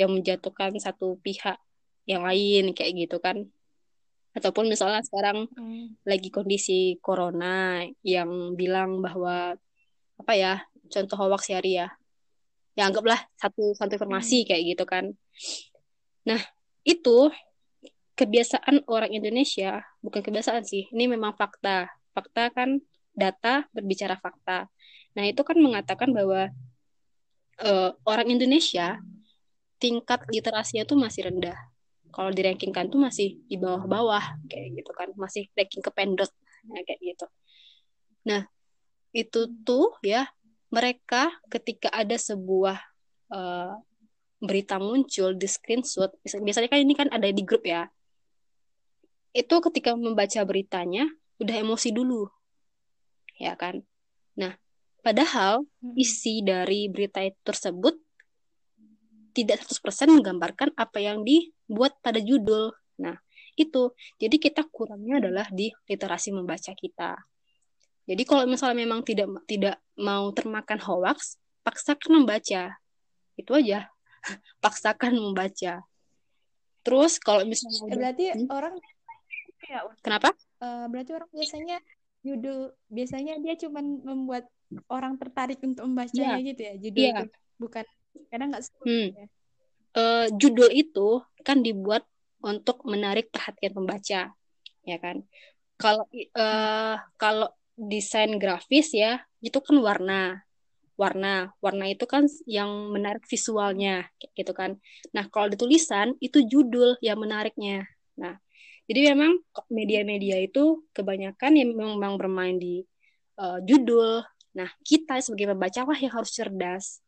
yang 0.00 0.08
menjatuhkan 0.08 0.72
satu 0.80 1.20
pihak 1.20 1.60
yang 2.08 2.24
lain 2.24 2.72
kayak 2.72 3.06
gitu 3.06 3.20
kan. 3.20 3.44
Ataupun 4.32 4.68
misalnya 4.72 5.04
sekarang 5.04 5.44
hmm. 5.52 6.00
lagi 6.08 6.32
kondisi 6.32 6.96
corona 7.04 7.84
yang 8.00 8.56
bilang 8.56 9.04
bahwa 9.04 9.60
apa 10.16 10.32
ya 10.32 10.64
contoh 10.88 11.16
hoax 11.20 11.52
hari 11.52 11.84
ya 11.84 11.92
ya 12.76 12.88
anggaplah 12.88 13.20
satu 13.36 13.76
satu 13.76 13.92
informasi 14.00 14.44
hmm. 14.44 14.46
kayak 14.48 14.62
gitu 14.72 14.84
kan. 14.88 15.04
Nah 16.24 16.40
itu 16.80 17.28
kebiasaan 18.16 18.88
orang 18.88 19.12
Indonesia 19.12 19.84
bukan 20.00 20.24
kebiasaan 20.24 20.64
sih 20.64 20.88
ini 20.96 21.12
memang 21.12 21.36
fakta. 21.36 21.92
Fakta 22.16 22.48
kan 22.48 22.80
data 23.12 23.68
berbicara 23.72 24.16
fakta 24.16 24.68
Nah, 25.16 25.24
itu 25.24 25.40
kan 25.40 25.56
mengatakan 25.56 26.12
bahwa 26.12 26.52
uh, 27.64 27.90
orang 28.04 28.28
Indonesia 28.28 29.00
tingkat 29.80 30.28
literasinya 30.28 30.84
tuh 30.84 31.00
masih 31.00 31.32
rendah. 31.32 31.56
Kalau 32.12 32.32
dirankingkan 32.32 32.88
tuh 32.92 33.00
masih 33.00 33.40
di 33.48 33.56
bawah-bawah 33.56 34.40
kayak 34.48 34.80
gitu 34.80 34.92
kan, 34.92 35.08
masih 35.16 35.48
ranking 35.56 35.84
kependot 35.84 36.28
nah, 36.68 36.80
kayak 36.84 37.00
gitu. 37.00 37.26
Nah, 38.28 38.44
itu 39.12 39.48
tuh 39.64 39.96
ya 40.04 40.28
mereka 40.68 41.32
ketika 41.48 41.88
ada 41.92 42.16
sebuah 42.16 42.80
uh, 43.32 43.72
berita 44.40 44.76
muncul 44.76 45.32
di 45.32 45.48
screenshot, 45.48 46.12
biasanya 46.24 46.68
kan 46.68 46.80
ini 46.80 46.94
kan 46.96 47.08
ada 47.08 47.28
di 47.28 47.40
grup 47.40 47.64
ya. 47.64 47.88
Itu 49.32 49.60
ketika 49.64 49.96
membaca 49.96 50.40
beritanya 50.44 51.08
udah 51.40 51.56
emosi 51.56 51.92
dulu. 51.92 52.28
Ya 53.36 53.52
kan? 53.56 53.84
Nah, 54.40 54.56
Padahal 55.06 55.62
isi 55.94 56.42
dari 56.42 56.90
berita 56.90 57.22
tersebut 57.46 57.94
tidak 59.38 59.62
100% 59.62 60.10
menggambarkan 60.18 60.74
apa 60.74 60.98
yang 60.98 61.22
dibuat 61.22 61.94
pada 62.02 62.18
judul. 62.18 62.74
Nah, 62.98 63.14
itu. 63.54 63.94
Jadi 64.18 64.42
kita 64.42 64.66
kurangnya 64.66 65.22
adalah 65.22 65.46
di 65.54 65.70
literasi 65.86 66.34
membaca 66.34 66.74
kita. 66.74 67.22
Jadi 68.02 68.22
kalau 68.26 68.50
misalnya 68.50 68.82
memang 68.82 69.06
tidak 69.06 69.30
tidak 69.46 69.78
mau 69.94 70.34
termakan 70.34 70.82
hoax, 70.82 71.38
paksakan 71.62 72.26
membaca. 72.26 72.74
Itu 73.38 73.54
aja. 73.54 73.86
paksakan 74.64 75.14
membaca. 75.14 75.86
Terus 76.82 77.22
kalau 77.22 77.46
misalnya 77.46 77.94
berarti 77.94 78.24
hmm? 78.34 78.50
orang 78.50 78.74
ya, 79.70 79.86
Kenapa? 80.02 80.34
Uh, 80.58 80.90
berarti 80.90 81.14
orang 81.14 81.30
biasanya 81.30 81.78
judul 82.26 82.74
biasanya 82.90 83.38
dia 83.38 83.54
cuma 83.54 83.78
membuat 83.86 84.50
orang 84.90 85.14
tertarik 85.16 85.62
untuk 85.62 85.86
membacanya 85.86 86.38
yeah. 86.38 86.46
gitu 86.46 86.60
ya 86.60 86.74
judul 86.80 87.02
yeah. 87.02 87.14
itu 87.14 87.26
bukan 87.56 87.84
kadang 88.32 88.48
nggak 88.52 88.64
hmm. 88.82 89.08
ya. 89.14 89.26
uh, 89.96 90.26
judul 90.34 90.70
itu 90.72 91.08
kan 91.46 91.62
dibuat 91.62 92.04
untuk 92.42 92.82
menarik 92.84 93.30
perhatian 93.30 93.72
pembaca 93.72 94.20
ya 94.86 94.96
kan 95.02 95.22
kalau 95.76 96.04
uh, 96.36 96.96
kalau 97.20 97.48
desain 97.76 98.40
grafis 98.40 98.96
ya 98.96 99.20
itu 99.44 99.60
kan 99.60 99.76
warna 99.78 100.46
warna. 100.96 101.52
Warna 101.60 101.92
itu 101.92 102.08
kan 102.08 102.24
yang 102.48 102.90
menarik 102.90 103.22
visualnya, 103.28 104.08
gitu 104.34 104.52
kan. 104.56 104.80
Nah, 105.12 105.28
kalau 105.28 105.52
di 105.52 105.56
tulisan 105.60 106.16
itu 106.18 106.42
judul 106.42 106.96
yang 107.04 107.20
menariknya. 107.20 107.84
Nah, 108.16 108.40
jadi 108.88 109.12
memang 109.12 109.44
media-media 109.68 110.40
itu 110.40 110.88
kebanyakan 110.96 111.52
yang 111.54 111.70
memang 111.76 112.16
bermain 112.16 112.56
di 112.56 112.82
uh, 113.38 113.60
judul. 113.62 114.24
Nah, 114.56 114.72
kita 114.80 115.20
sebagai 115.20 115.52
pembaca 115.52 115.84
yang 116.00 116.14
harus 116.16 116.32
cerdas 116.32 117.04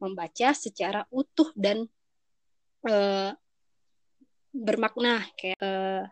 membaca 0.00 0.50
secara 0.56 1.04
utuh 1.12 1.52
dan 1.54 1.86
uh, 2.88 3.30
bermakna 4.50 5.22
kayak 5.38 5.60
uh, 5.60 6.08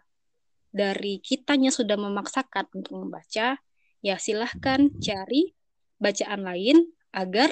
dari 0.71 1.19
kitanya 1.19 1.75
sudah 1.75 1.99
memaksakan 1.99 2.71
untuk 2.77 2.95
membaca, 2.95 3.59
ya 4.05 4.17
silahkan 4.21 4.93
cari 5.03 5.51
bacaan 5.99 6.47
lain 6.47 6.87
agar 7.11 7.51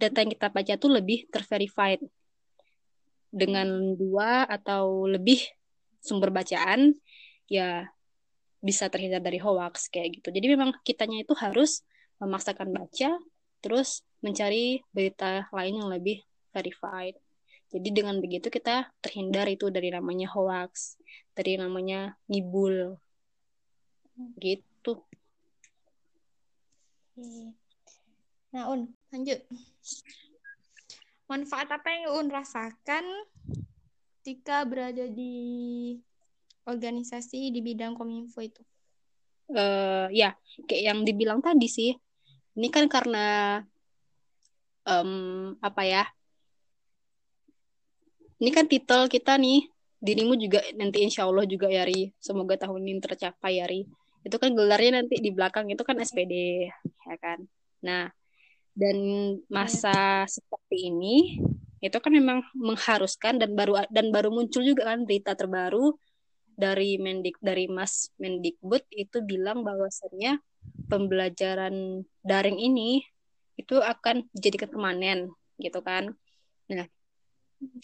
data 0.00 0.24
yang 0.24 0.32
kita 0.32 0.48
baca 0.48 0.72
itu 0.78 0.88
lebih 0.88 1.18
terverified 1.28 2.00
dengan 3.28 3.98
dua 3.98 4.48
atau 4.48 5.04
lebih 5.04 5.42
sumber 6.00 6.32
bacaan 6.32 6.96
ya 7.50 7.84
bisa 8.64 8.88
terhindar 8.88 9.20
dari 9.20 9.36
hoax 9.36 9.92
kayak 9.92 10.22
gitu. 10.22 10.32
Jadi 10.32 10.46
memang 10.48 10.72
kitanya 10.82 11.22
itu 11.22 11.36
harus 11.36 11.84
memaksakan 12.18 12.70
baca 12.74 13.18
terus 13.58 14.06
mencari 14.22 14.82
berita 14.94 15.46
lain 15.50 15.82
yang 15.82 15.90
lebih 15.90 16.22
verified. 16.54 17.18
Jadi 17.68 17.88
dengan 17.92 18.16
begitu 18.18 18.48
kita 18.48 18.88
terhindar 19.04 19.44
itu 19.44 19.68
dari 19.68 19.92
namanya 19.92 20.30
hoax, 20.32 20.96
dari 21.36 21.60
namanya 21.60 22.16
ngibul. 22.26 22.96
Gitu. 24.40 25.04
Nah, 28.54 28.72
Un, 28.72 28.88
lanjut. 29.12 29.44
Manfaat 31.28 31.68
apa 31.68 31.88
yang 31.92 32.16
Un 32.16 32.28
rasakan 32.32 33.04
ketika 34.24 34.64
berada 34.64 35.04
di 35.04 35.96
organisasi 36.64 37.52
di 37.52 37.60
bidang 37.60 37.92
kominfo 37.92 38.40
itu? 38.40 38.64
Uh, 39.48 40.08
ya, 40.12 40.36
kayak 40.64 40.82
yang 40.92 41.00
dibilang 41.04 41.44
tadi 41.44 41.68
sih. 41.68 41.92
Ini 42.58 42.68
kan 42.74 42.90
karena 42.90 43.62
um, 44.82 45.54
apa 45.62 45.82
ya? 45.86 46.04
Ini 48.42 48.50
kan 48.50 48.66
titel 48.66 49.06
kita 49.06 49.38
nih. 49.38 49.70
Dirimu 49.98 50.34
juga 50.38 50.62
nanti 50.74 51.02
insya 51.06 51.26
Allah 51.26 51.46
juga 51.46 51.70
Yari. 51.70 52.10
Semoga 52.18 52.58
tahun 52.58 52.82
ini 52.82 52.98
tercapai 52.98 53.62
Yari. 53.62 53.82
Itu 54.26 54.42
kan 54.42 54.54
gelarnya 54.58 55.02
nanti 55.02 55.22
di 55.22 55.30
belakang 55.30 55.70
itu 55.70 55.82
kan 55.86 56.02
SPD, 56.02 56.66
ya 56.82 57.16
kan. 57.22 57.46
Nah, 57.82 58.10
dan 58.74 58.98
masa 59.50 60.26
seperti 60.26 60.90
ini 60.90 61.42
itu 61.78 61.94
kan 61.98 62.10
memang 62.10 62.42
mengharuskan 62.54 63.38
dan 63.38 63.54
baru 63.54 63.86
dan 63.90 64.10
baru 64.10 64.34
muncul 64.34 64.62
juga 64.66 64.90
kan 64.94 65.06
berita 65.06 65.34
terbaru 65.34 65.94
dari 66.58 66.98
Mendik 66.98 67.38
dari 67.38 67.70
Mas 67.70 68.10
Mendikbud 68.18 68.82
itu 68.90 69.22
bilang 69.22 69.62
bahwasannya 69.62 70.42
pembelajaran 70.90 72.02
daring 72.26 72.58
ini 72.58 73.06
itu 73.54 73.78
akan 73.78 74.26
jadi 74.34 74.66
permanen 74.66 75.30
gitu 75.62 75.78
kan. 75.82 76.14
Nah, 76.70 76.86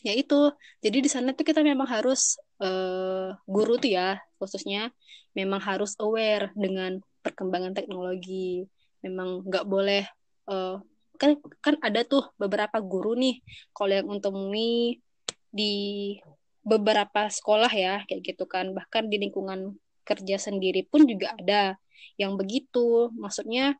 ya 0.02 0.12
itu. 0.14 0.50
Jadi 0.82 0.98
di 1.06 1.10
sana 1.10 1.30
tuh 1.34 1.46
kita 1.46 1.62
memang 1.62 1.86
harus 1.86 2.38
uh, 2.58 3.34
guru 3.46 3.78
tuh 3.78 3.94
ya 3.94 4.18
khususnya 4.38 4.90
memang 5.34 5.62
harus 5.62 5.98
aware 5.98 6.50
dengan 6.54 7.02
perkembangan 7.24 7.72
teknologi 7.72 8.68
memang 9.00 9.44
nggak 9.44 9.64
boleh 9.64 10.04
uh, 10.48 10.76
kan 11.16 11.38
kan 11.62 11.76
ada 11.80 12.02
tuh 12.04 12.28
beberapa 12.36 12.78
guru 12.82 13.14
nih 13.14 13.40
kalau 13.72 13.92
yang 13.94 14.08
untemui 14.10 14.98
di 15.54 15.72
beberapa 16.64 17.28
sekolah 17.28 17.70
ya 17.70 18.02
kayak 18.08 18.34
gitu 18.34 18.48
kan. 18.48 18.72
Bahkan 18.72 19.12
di 19.12 19.20
lingkungan 19.20 19.76
kerja 20.02 20.40
sendiri 20.40 20.88
pun 20.88 21.04
juga 21.04 21.36
ada 21.36 21.76
yang 22.16 22.34
begitu. 22.40 23.12
Maksudnya 23.14 23.76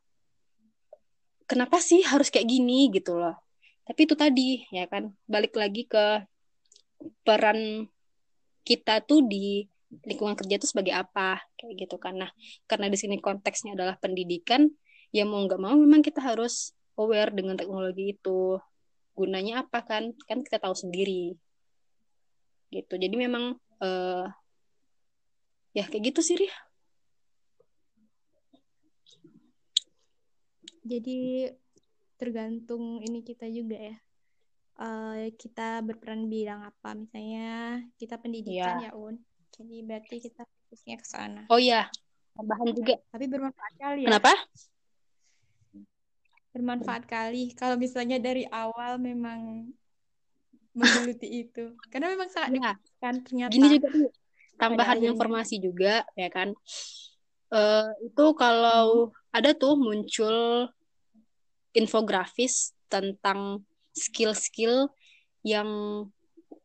kenapa 1.49 1.81
sih 1.81 2.05
harus 2.05 2.29
kayak 2.29 2.47
gini 2.47 2.93
gitu 2.93 3.17
loh? 3.17 3.35
Tapi 3.89 4.05
itu 4.05 4.15
tadi 4.15 4.63
ya 4.69 4.85
kan. 4.85 5.11
Balik 5.25 5.57
lagi 5.57 5.89
ke 5.89 6.23
peran 7.25 7.89
kita 8.65 9.01
tuh 9.05 9.25
di 9.25 9.65
lingkungan 10.05 10.33
kerja 10.33 10.57
itu 10.57 10.67
sebagai 10.69 10.93
apa 10.93 11.41
kayak 11.57 11.89
gitu 11.89 11.97
kan. 11.97 12.21
Nah 12.21 12.31
karena 12.69 12.87
di 12.89 12.97
sini 12.97 13.17
konteksnya 13.17 13.73
adalah 13.77 13.97
pendidikan 13.97 14.69
ya 15.13 15.23
mau 15.25 15.41
nggak 15.45 15.61
mau 15.61 15.73
memang 15.77 16.01
kita 16.01 16.21
harus 16.21 16.73
aware 16.97 17.33
dengan 17.33 17.57
teknologi 17.57 18.13
itu. 18.13 18.61
Gunanya 19.15 19.63
apa 19.63 19.79
kan? 19.85 20.11
Kan 20.27 20.43
kita 20.43 20.59
tahu 20.59 20.75
sendiri 20.75 21.39
gitu. 22.75 22.99
Jadi 22.99 23.15
memang 23.15 23.55
uh, 23.79 24.25
ya 25.71 25.83
kayak 25.87 26.11
gitu 26.11 26.19
sih 26.19 26.35
Ria. 26.39 26.55
jadi 30.85 31.49
tergantung 32.15 33.01
ini 33.01 33.25
kita 33.25 33.49
juga 33.49 33.75
ya. 33.75 33.97
Uh, 34.75 35.31
kita 35.39 35.81
berperan 35.81 36.29
bidang 36.29 36.61
apa. 36.61 36.93
Misalnya 36.93 37.81
kita 37.97 38.21
pendidikan 38.21 38.83
ya, 38.83 38.91
ya 38.91 38.91
un. 38.93 39.17
Jadi 39.55 39.81
berarti 39.81 40.15
kita 40.21 40.45
fokusnya 40.45 40.95
ke 41.01 41.07
sana. 41.09 41.41
Oh 41.49 41.57
iya 41.57 41.89
tambahan 42.35 42.67
juga. 42.75 42.95
Tapi 43.09 43.25
bermanfaat 43.31 43.73
kali 43.79 43.99
ya. 44.03 44.07
Kenapa? 44.11 44.33
Bermanfaat 46.51 47.03
kali. 47.07 47.43
Kalau 47.55 47.75
misalnya 47.79 48.19
dari 48.19 48.43
awal 48.51 48.99
memang 48.99 49.71
menggeluti 50.75 51.27
itu 51.47 51.73
karena 51.89 52.11
memang 52.11 52.29
sangat 52.29 52.51
ya. 52.59 52.73
kan 52.99 53.15
ternyata 53.23 53.51
gini 53.51 53.79
juga 53.79 53.87
tuh 53.89 54.09
tambahan 54.55 54.99
informasi 55.03 55.55
juga 55.63 56.03
ya 56.15 56.29
kan 56.31 56.51
uh, 57.55 57.89
itu 58.03 58.25
kalau 58.35 59.11
hmm. 59.11 59.35
ada 59.35 59.51
tuh 59.55 59.75
muncul 59.79 60.67
infografis 61.75 62.71
tentang 62.87 63.63
skill-skill 63.91 64.91
yang 65.43 65.69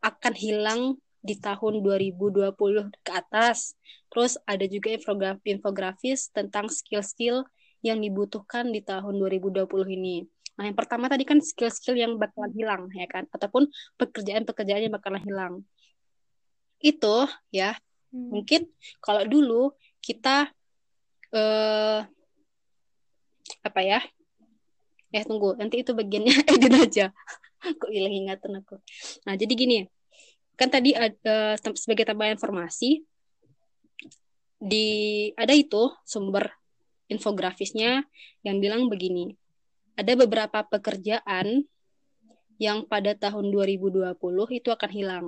akan 0.00 0.34
hilang 0.34 0.82
di 1.20 1.36
tahun 1.36 1.84
2020 1.84 2.56
ke 3.04 3.12
atas. 3.12 3.76
Terus 4.08 4.40
ada 4.48 4.64
juga 4.64 4.96
infografis 5.44 6.32
tentang 6.32 6.72
skill-skill 6.72 7.44
yang 7.84 8.00
dibutuhkan 8.00 8.72
di 8.72 8.80
tahun 8.80 9.20
2020 9.20 9.68
ini. 9.96 10.24
Nah, 10.60 10.68
yang 10.68 10.76
pertama 10.76 11.08
tadi 11.08 11.24
kan 11.24 11.40
skill-skill 11.40 11.96
yang 11.96 12.20
bakalan 12.20 12.52
hilang, 12.52 12.82
ya 12.92 13.08
kan? 13.08 13.24
Ataupun 13.32 13.72
pekerjaan-pekerjaan 13.96 14.84
yang 14.84 14.92
bakalan 14.92 15.24
hilang. 15.24 15.54
Itu, 16.84 17.24
ya, 17.48 17.80
hmm. 18.12 18.28
mungkin 18.28 18.68
kalau 19.00 19.24
dulu 19.24 19.72
kita, 20.04 20.52
eh, 21.32 22.04
apa 23.64 23.80
ya, 23.80 24.04
eh 25.16 25.24
tunggu, 25.24 25.56
nanti 25.56 25.80
itu 25.80 25.96
bagiannya 25.96 26.44
edit 26.52 26.74
aja. 26.76 27.06
Kok 27.64 27.88
hilang 27.88 28.12
ingatan 28.12 28.60
aku. 28.60 28.76
Nah, 29.24 29.40
jadi 29.40 29.52
gini, 29.56 29.88
kan 30.60 30.68
tadi 30.68 30.92
ada 30.92 31.56
sebagai 31.56 32.04
tambahan 32.04 32.36
informasi, 32.36 33.00
di 34.60 34.88
ada 35.40 35.56
itu 35.56 35.88
sumber 36.04 36.52
infografisnya 37.08 38.04
yang 38.44 38.60
bilang 38.60 38.92
begini. 38.92 39.39
Ada 40.00 40.16
beberapa 40.16 40.64
pekerjaan 40.64 41.68
yang 42.56 42.88
pada 42.88 43.12
tahun 43.12 43.52
2020 43.52 44.16
itu 44.56 44.68
akan 44.72 44.90
hilang, 44.92 45.26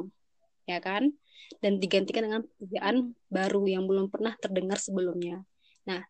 ya 0.65 0.81
kan? 0.81 1.13
Dan 1.61 1.77
digantikan 1.77 2.25
dengan 2.25 2.43
pekerjaan 2.49 3.13
baru 3.29 3.69
yang 3.69 3.85
belum 3.85 4.09
pernah 4.09 4.33
terdengar 4.41 4.81
sebelumnya. 4.81 5.45
Nah, 5.85 6.01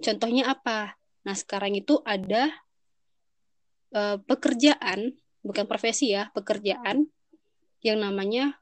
contohnya 0.00 0.56
apa? 0.56 0.96
Nah, 1.28 1.36
sekarang 1.36 1.76
itu 1.76 2.00
ada 2.08 2.48
uh, 3.92 4.16
pekerjaan, 4.24 5.12
bukan 5.44 5.68
profesi 5.68 6.16
ya, 6.16 6.32
pekerjaan 6.32 7.08
yang 7.84 8.00
namanya 8.00 8.56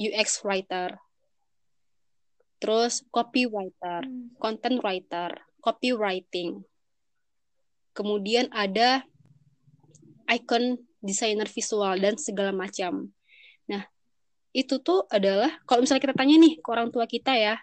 UX 0.00 0.40
writer. 0.42 0.98
Terus 2.58 3.04
copywriter, 3.12 4.08
hmm. 4.08 4.40
content 4.40 4.80
writer, 4.80 5.36
copywriting. 5.60 6.64
Kemudian 7.94 8.50
ada 8.50 9.06
icon 10.28 10.82
desainer 10.98 11.46
visual 11.46 11.96
dan 12.00 12.18
segala 12.18 12.50
macam. 12.50 13.08
Nah, 13.70 13.86
itu 14.50 14.80
tuh 14.82 15.06
adalah 15.08 15.52
kalau 15.68 15.84
misalnya 15.84 16.10
kita 16.10 16.16
tanya 16.16 16.36
nih 16.40 16.58
ke 16.58 16.68
orang 16.68 16.90
tua 16.90 17.06
kita 17.06 17.32
ya, 17.38 17.56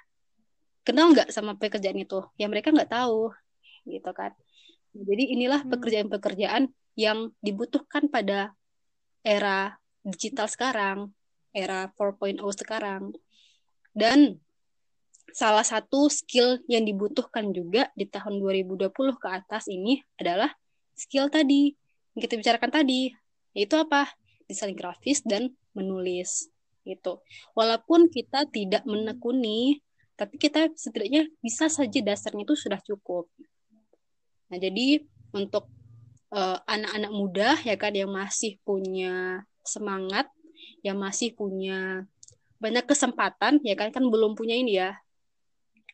kenal 0.87 1.11
nggak 1.11 1.29
sama 1.29 1.59
pekerjaan 1.59 1.99
itu? 1.99 2.23
Ya 2.39 2.47
mereka 2.47 2.71
nggak 2.71 2.89
tahu, 2.89 3.33
gitu 3.85 4.11
kan. 4.13 4.31
Jadi 4.91 5.23
inilah 5.35 5.63
hmm. 5.63 5.71
pekerjaan-pekerjaan 5.71 6.71
yang 6.99 7.31
dibutuhkan 7.39 8.11
pada 8.11 8.53
era 9.23 9.79
digital 10.03 10.51
sekarang, 10.51 11.15
era 11.55 11.87
4.0 11.95 12.39
sekarang. 12.55 13.15
Dan 13.91 14.39
salah 15.31 15.63
satu 15.65 16.07
skill 16.11 16.59
yang 16.67 16.83
dibutuhkan 16.83 17.51
juga 17.51 17.89
di 17.95 18.07
tahun 18.07 18.39
2020 18.39 18.91
ke 18.91 19.27
atas 19.27 19.67
ini 19.71 19.99
adalah 20.19 20.51
skill 20.95 21.31
tadi. 21.31 21.73
Yang 22.15 22.21
kita 22.27 22.35
bicarakan 22.39 22.71
tadi 22.71 23.11
yaitu 23.51 23.75
apa? 23.79 24.11
Desain 24.47 24.75
grafis 24.75 25.23
dan 25.23 25.51
menulis 25.71 26.51
gitu. 26.83 27.23
Walaupun 27.55 28.11
kita 28.11 28.47
tidak 28.51 28.83
menekuni 28.83 29.79
tapi 30.19 30.37
kita 30.37 30.69
setidaknya 30.77 31.25
bisa 31.41 31.65
saja 31.65 31.99
dasarnya 32.03 32.45
itu 32.45 32.53
sudah 32.53 32.77
cukup. 32.83 33.25
Nah 34.53 34.57
jadi 34.59 35.01
untuk 35.33 35.65
eh, 36.35 36.57
anak-anak 36.67 37.11
muda 37.11 37.49
ya 37.63 37.75
kan 37.79 37.95
yang 37.95 38.11
masih 38.11 38.59
punya 38.61 39.41
semangat 39.65 40.29
yang 40.85 40.97
masih 40.97 41.33
punya 41.33 42.05
banyak 42.61 42.85
kesempatan 42.85 43.57
ya 43.65 43.73
kan 43.73 43.89
kan 43.89 44.05
belum 44.05 44.37
punya 44.37 44.53
ini 44.53 44.77
ya 44.77 44.93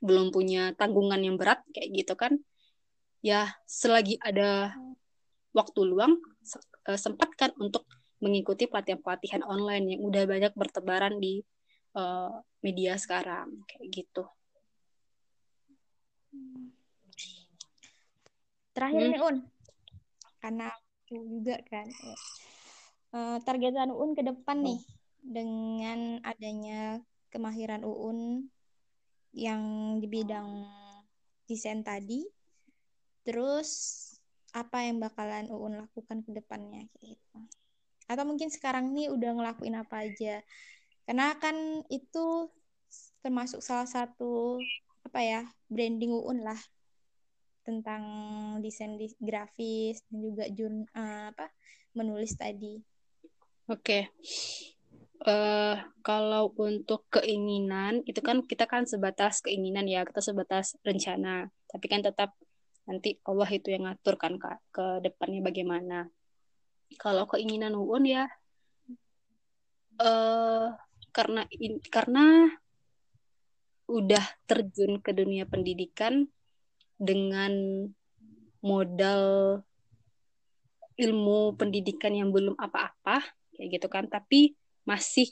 belum 0.03 0.29
punya 0.29 0.73
tanggungan 0.77 1.21
yang 1.21 1.35
berat 1.35 1.61
kayak 1.73 1.89
gitu 1.93 2.13
kan 2.13 2.37
ya 3.25 3.49
selagi 3.65 4.21
ada 4.21 4.71
waktu 5.57 5.79
luang 5.89 6.21
uh, 6.87 6.99
sempatkan 6.99 7.49
untuk 7.57 7.89
mengikuti 8.21 8.65
pelatihan-pelatihan 8.65 9.45
online 9.45 9.97
yang 9.97 10.01
udah 10.05 10.23
banyak 10.25 10.53
bertebaran 10.57 11.17
di 11.21 11.41
uh, 11.97 12.33
media 12.65 12.97
sekarang 12.97 13.61
kayak 13.69 13.87
gitu. 13.93 14.25
Terakhir 18.73 19.01
hmm. 19.09 19.13
nih 19.13 19.21
Un, 19.21 19.37
karena 20.41 20.69
aku 20.69 21.17
juga 21.25 21.57
kan 21.65 21.87
uh, 23.13 23.37
targetan 23.41 23.89
Un 23.93 24.13
ke 24.13 24.21
depan 24.21 24.61
nih 24.61 24.81
dengan 25.21 26.21
adanya 26.21 27.01
kemahiran 27.33 27.81
Uun 27.81 28.49
yang 29.37 29.61
di 30.01 30.09
bidang 30.09 30.65
desain 31.45 31.85
tadi, 31.85 32.25
terus 33.21 33.69
apa 34.57 34.81
yang 34.89 34.97
bakalan 34.97 35.45
Uun 35.53 35.77
lakukan 35.77 36.25
ke 36.25 36.33
depannya 36.33 36.89
gitu 36.97 37.37
atau 38.07 38.23
mungkin 38.23 38.47
sekarang 38.47 38.95
nih 38.95 39.11
udah 39.11 39.35
ngelakuin 39.35 39.75
apa 39.75 40.07
aja 40.07 40.39
karena 41.03 41.35
kan 41.37 41.83
itu 41.91 42.47
termasuk 43.19 43.59
salah 43.59 43.87
satu 43.87 44.59
apa 45.03 45.19
ya 45.19 45.41
branding 45.67 46.15
Uun 46.15 46.43
lah 46.43 46.59
tentang 47.67 48.03
desain 48.63 48.95
grafis 49.19 49.99
dan 50.07 50.17
juga 50.23 50.47
jurn 50.47 50.87
uh, 50.95 51.35
apa 51.35 51.51
menulis 51.91 52.31
tadi. 52.39 52.79
Oke. 53.67 54.07
Okay. 54.07 54.76
Uh, 55.27 55.75
kalau 56.07 56.55
untuk 56.55 57.03
keinginan 57.11 57.99
itu 58.07 58.23
kan 58.23 58.47
kita 58.47 58.63
kan 58.63 58.87
sebatas 58.87 59.43
keinginan 59.43 59.83
ya, 59.83 60.07
kita 60.07 60.23
sebatas 60.23 60.79
rencana. 60.87 61.51
Tapi 61.67 61.85
kan 61.91 61.99
tetap 61.99 62.31
nanti 62.87 63.19
Allah 63.27 63.49
itu 63.51 63.67
yang 63.67 63.83
ngatur 63.83 64.15
kan 64.15 64.39
kak 64.39 64.63
ke 64.71 65.03
depannya 65.03 65.43
bagaimana 65.43 66.07
kalau 66.95 67.27
keinginan 67.27 67.75
Uun 67.75 68.07
ya 68.07 68.31
uh, 69.99 70.71
karena 71.11 71.43
in, 71.51 71.83
karena 71.91 72.47
udah 73.91 74.23
terjun 74.47 75.03
ke 75.03 75.11
dunia 75.11 75.43
pendidikan 75.43 76.31
dengan 76.95 77.51
modal 78.63 79.59
ilmu 80.95 81.59
pendidikan 81.59 82.15
yang 82.15 82.31
belum 82.31 82.55
apa-apa 82.55 83.19
kayak 83.53 83.79
gitu 83.79 83.87
kan 83.91 84.07
tapi 84.07 84.55
masih 84.87 85.27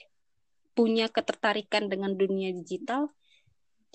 punya 0.76 1.08
ketertarikan 1.08 1.88
dengan 1.88 2.12
dunia 2.14 2.52
digital 2.52 3.08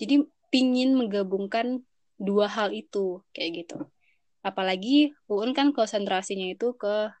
jadi 0.01 0.25
pingin 0.49 0.97
menggabungkan 0.97 1.85
dua 2.17 2.49
hal 2.49 2.73
itu 2.73 3.21
kayak 3.31 3.65
gitu 3.65 3.77
apalagi 4.41 5.13
UN 5.29 5.53
kan 5.53 5.69
konsentrasinya 5.69 6.49
itu 6.49 6.73
ke 6.73 7.13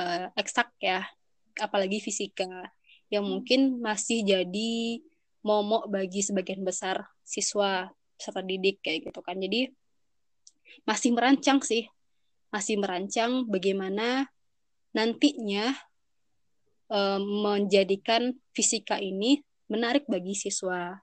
uh, 0.00 0.26
eksak 0.32 0.72
ya 0.80 1.04
apalagi 1.60 2.00
fisika 2.00 2.72
yang 3.12 3.24
hmm. 3.24 3.32
mungkin 3.32 3.60
masih 3.80 4.24
jadi 4.24 5.00
momok 5.46 5.92
bagi 5.92 6.24
sebagian 6.24 6.66
besar 6.66 7.06
siswa 7.22 7.92
peserta 8.16 8.42
didik 8.42 8.80
kayak 8.82 9.12
gitu 9.12 9.20
kan 9.20 9.38
jadi 9.38 9.70
masih 10.88 11.12
merancang 11.14 11.60
sih 11.62 11.86
masih 12.50 12.80
merancang 12.80 13.44
bagaimana 13.46 14.26
nantinya 14.96 15.76
uh, 16.90 17.20
menjadikan 17.20 18.34
fisika 18.52 19.00
ini 19.00 19.42
menarik 19.66 20.06
bagi 20.06 20.34
siswa 20.34 20.96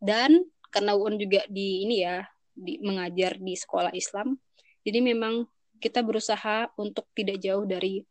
dan 0.00 0.44
karena 0.70 0.94
UN 0.94 1.18
juga 1.18 1.42
di 1.50 1.84
ini 1.84 2.04
ya 2.04 2.24
di, 2.52 2.78
mengajar 2.84 3.40
di 3.40 3.54
sekolah 3.56 3.92
Islam 3.96 4.36
jadi 4.84 5.00
memang 5.04 5.44
kita 5.80 6.04
berusaha 6.04 6.68
untuk 6.76 7.08
tidak 7.16 7.40
jauh 7.40 7.64
dari 7.64 8.04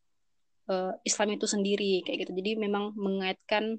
uh, 0.69 0.93
Islam 1.05 1.37
itu 1.37 1.45
sendiri 1.45 2.05
kayak 2.05 2.25
gitu. 2.25 2.31
Jadi 2.37 2.51
memang 2.57 2.93
mengaitkan 2.97 3.77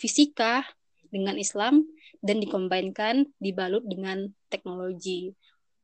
fisika 0.00 0.64
dengan 1.12 1.36
Islam 1.36 1.84
dan 2.24 2.40
dikombinkan 2.40 3.28
dibalut 3.36 3.84
dengan 3.84 4.32
teknologi. 4.48 5.32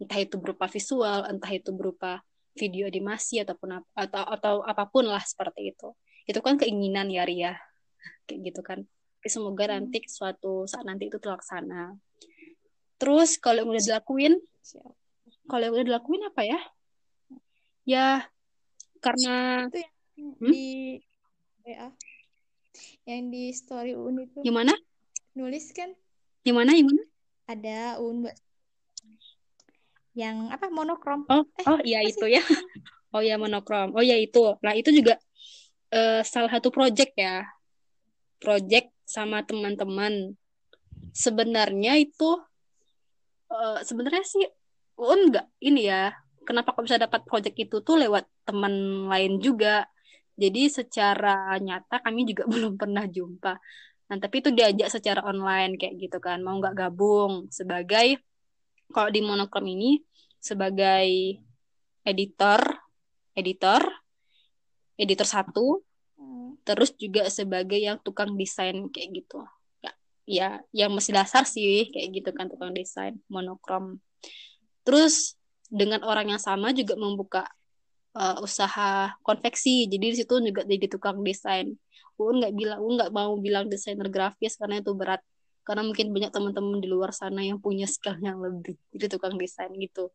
Entah 0.01 0.21
itu 0.21 0.37
berupa 0.37 0.69
visual, 0.69 1.29
entah 1.29 1.53
itu 1.53 1.73
berupa 1.73 2.21
video 2.57 2.89
animasi 2.89 3.45
ataupun 3.45 3.85
atau 3.93 4.25
atau 4.25 4.55
apa 4.65 4.89
pun 4.89 5.05
lah 5.05 5.21
seperti 5.21 5.77
itu. 5.77 5.93
Itu 6.27 6.43
kan 6.43 6.59
keinginan 6.61 7.09
ya 7.09 7.25
Ria. 7.25 7.55
Kayak 8.27 8.53
gitu 8.53 8.61
kan. 8.67 8.83
Tapi 8.87 9.29
semoga 9.31 9.65
hmm. 9.67 9.73
nanti 9.73 9.99
suatu 10.07 10.67
saat 10.67 10.85
nanti 10.85 11.09
itu 11.09 11.19
terlaksana. 11.23 11.95
Terus 13.01 13.39
kalau 13.39 13.65
yang 13.65 13.71
udah 13.73 13.83
dilakuin, 13.83 14.35
kalau 15.47 15.63
yang 15.63 15.75
udah 15.75 15.87
dilakuin 15.87 16.23
apa 16.27 16.43
ya? 16.43 16.61
Ya 17.87 18.07
karena 19.07 19.37
itu 19.71 19.79
yang 19.79 20.31
hmm? 20.41 20.51
di 20.51 20.67
WA 21.63 21.89
yang 23.07 23.23
di 23.31 23.43
story 23.55 23.93
Un 23.95 24.27
itu 24.27 24.39
gimana 24.43 24.75
nulis 25.37 25.71
kan 25.71 25.93
gimana 26.43 26.75
gimana 26.75 27.03
ada 27.47 28.01
Un 28.03 28.27
yang 30.17 30.49
apa 30.51 30.73
monokrom 30.73 31.29
oh 31.29 31.45
eh, 31.61 31.65
oh 31.69 31.79
iya 31.85 32.01
itu 32.03 32.27
ya 32.27 32.43
oh 33.15 33.23
ya 33.23 33.37
monokrom 33.37 33.93
oh 33.95 34.03
ya 34.03 34.17
itu 34.17 34.57
nah 34.65 34.73
itu 34.75 34.91
juga 34.91 35.21
uh, 35.93 36.23
salah 36.23 36.51
satu 36.51 36.73
project 36.73 37.13
ya. 37.19 37.47
Project 38.41 38.91
sama 39.07 39.43
teman-teman. 39.47 40.35
Sebenarnya 41.13 41.97
itu 42.01 42.41
uh, 43.51 43.81
sebenarnya 43.85 44.25
sih 44.27 44.47
Un 44.97 45.29
nggak 45.29 45.61
ini 45.61 45.93
ya 45.93 46.09
kenapa 46.47 46.73
kok 46.73 46.89
bisa 46.89 46.97
dapat 46.97 47.21
project 47.29 47.53
itu 47.59 47.85
tuh 47.85 48.01
lewat 48.01 48.25
teman 48.49 49.07
lain 49.11 49.43
juga. 49.43 49.85
Jadi 50.37 50.69
secara 50.73 51.57
nyata 51.61 52.01
kami 52.01 52.25
juga 52.29 52.49
belum 52.53 52.81
pernah 52.81 53.05
jumpa. 53.05 53.61
Nah 54.07 54.17
tapi 54.23 54.41
itu 54.41 54.55
diajak 54.55 54.89
secara 54.89 55.21
online 55.27 55.77
kayak 55.77 55.99
gitu 56.01 56.17
kan 56.23 56.41
mau 56.41 56.57
nggak 56.57 56.77
gabung. 56.79 57.51
Sebagai 57.53 58.23
kalau 58.95 59.11
di 59.11 59.21
monokrom 59.21 59.67
ini 59.67 60.01
sebagai 60.39 61.43
editor 62.07 62.63
editor 63.35 63.83
editor 64.97 65.29
satu 65.29 65.85
hmm. 66.17 66.65
terus 66.65 66.93
juga 66.97 67.29
sebagai 67.29 67.79
yang 67.79 68.01
tukang 68.01 68.35
desain 68.35 68.89
kayak 68.91 69.23
gitu. 69.23 69.41
Ya 69.81 69.93
ya 70.27 70.49
yang 70.73 70.91
masih 70.97 71.15
dasar 71.15 71.45
sih 71.45 71.89
kayak 71.93 72.09
gitu 72.21 72.31
kan 72.33 72.49
tukang 72.49 72.73
desain 72.73 73.21
monokrom. 73.29 74.01
Terus 74.83 75.37
dengan 75.69 76.03
orang 76.07 76.31
yang 76.35 76.43
sama 76.43 76.71
juga 76.73 76.95
membuka 76.97 77.45
uh, 78.17 78.39
usaha 78.43 79.13
konveksi. 79.21 79.87
Jadi 79.87 80.05
di 80.13 80.17
situ 80.17 80.35
juga 80.41 80.65
jadi 80.65 80.87
tukang 80.89 81.21
desain. 81.21 81.77
Uun 82.17 82.41
nggak 82.41 82.55
bilang 82.57 82.79
Uun 82.81 82.97
nggak 82.97 83.13
mau 83.13 83.37
bilang 83.37 83.69
desainer 83.69 84.09
grafis 84.09 84.57
karena 84.57 84.81
itu 84.81 84.97
berat. 84.97 85.21
Karena 85.67 85.83
mungkin 85.83 86.15
banyak 86.15 86.31
teman-teman 86.31 86.79
di 86.79 86.87
luar 86.87 87.11
sana 87.11 87.43
yang 87.43 87.59
punya 87.59 87.91
skill 87.91 88.17
yang 88.23 88.39
lebih. 88.39 88.79
Jadi 88.95 89.19
tukang 89.19 89.35
desain 89.35 89.71
gitu. 89.75 90.15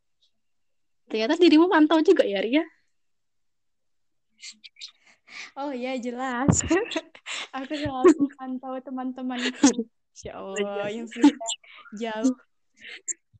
Ternyata 1.12 1.36
dirimu 1.36 1.68
mantau 1.68 2.00
juga 2.00 2.24
ya 2.24 2.40
Ria 2.40 2.64
Oh 5.56 5.72
ya 5.72 5.96
jelas. 5.96 6.60
Aku 7.56 7.72
selalu 7.72 8.28
mantau 8.36 8.76
teman-temanku. 8.80 9.88
Insya 10.12 10.36
Allah 10.36 10.88
yang 10.92 11.08
sudah 11.08 11.32
jauh. 11.96 12.36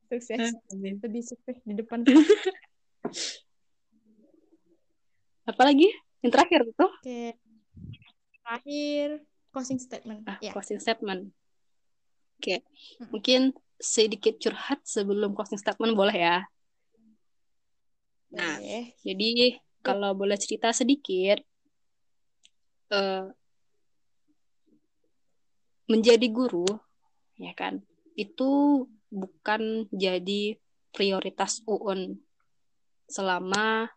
Sukses. 0.09 0.53
Lebih 0.73 1.23
sukses 1.25 1.57
di 1.65 1.75
depan. 1.77 2.05
Apalagi 5.51 5.89
yang 6.23 6.31
terakhir 6.33 6.65
itu? 6.65 6.87
Oke. 6.87 7.37
Terakhir 8.45 9.25
closing 9.53 9.81
statement. 9.81 10.25
Ah, 10.29 10.39
ya. 10.41 10.53
closing 10.55 10.81
statement. 10.81 11.33
Oke. 12.41 12.59
Hmm. 12.99 13.09
mungkin 13.15 13.41
sedikit 13.79 14.39
curhat 14.39 14.83
sebelum 14.87 15.35
closing 15.35 15.59
statement 15.59 15.95
boleh 15.95 16.17
ya? 16.17 16.39
Nah 18.33 18.59
okay. 18.59 18.97
jadi 19.05 19.61
kalau 19.83 20.15
boleh 20.15 20.39
cerita 20.39 20.71
sedikit 20.71 21.43
uh, 22.95 23.29
menjadi 25.91 26.27
guru 26.31 26.67
ya 27.37 27.53
kan 27.59 27.83
itu 28.15 28.85
bukan 29.13 29.91
jadi 29.93 30.57
prioritas 30.93 31.61
UUN 31.69 32.17
selama 33.09 33.93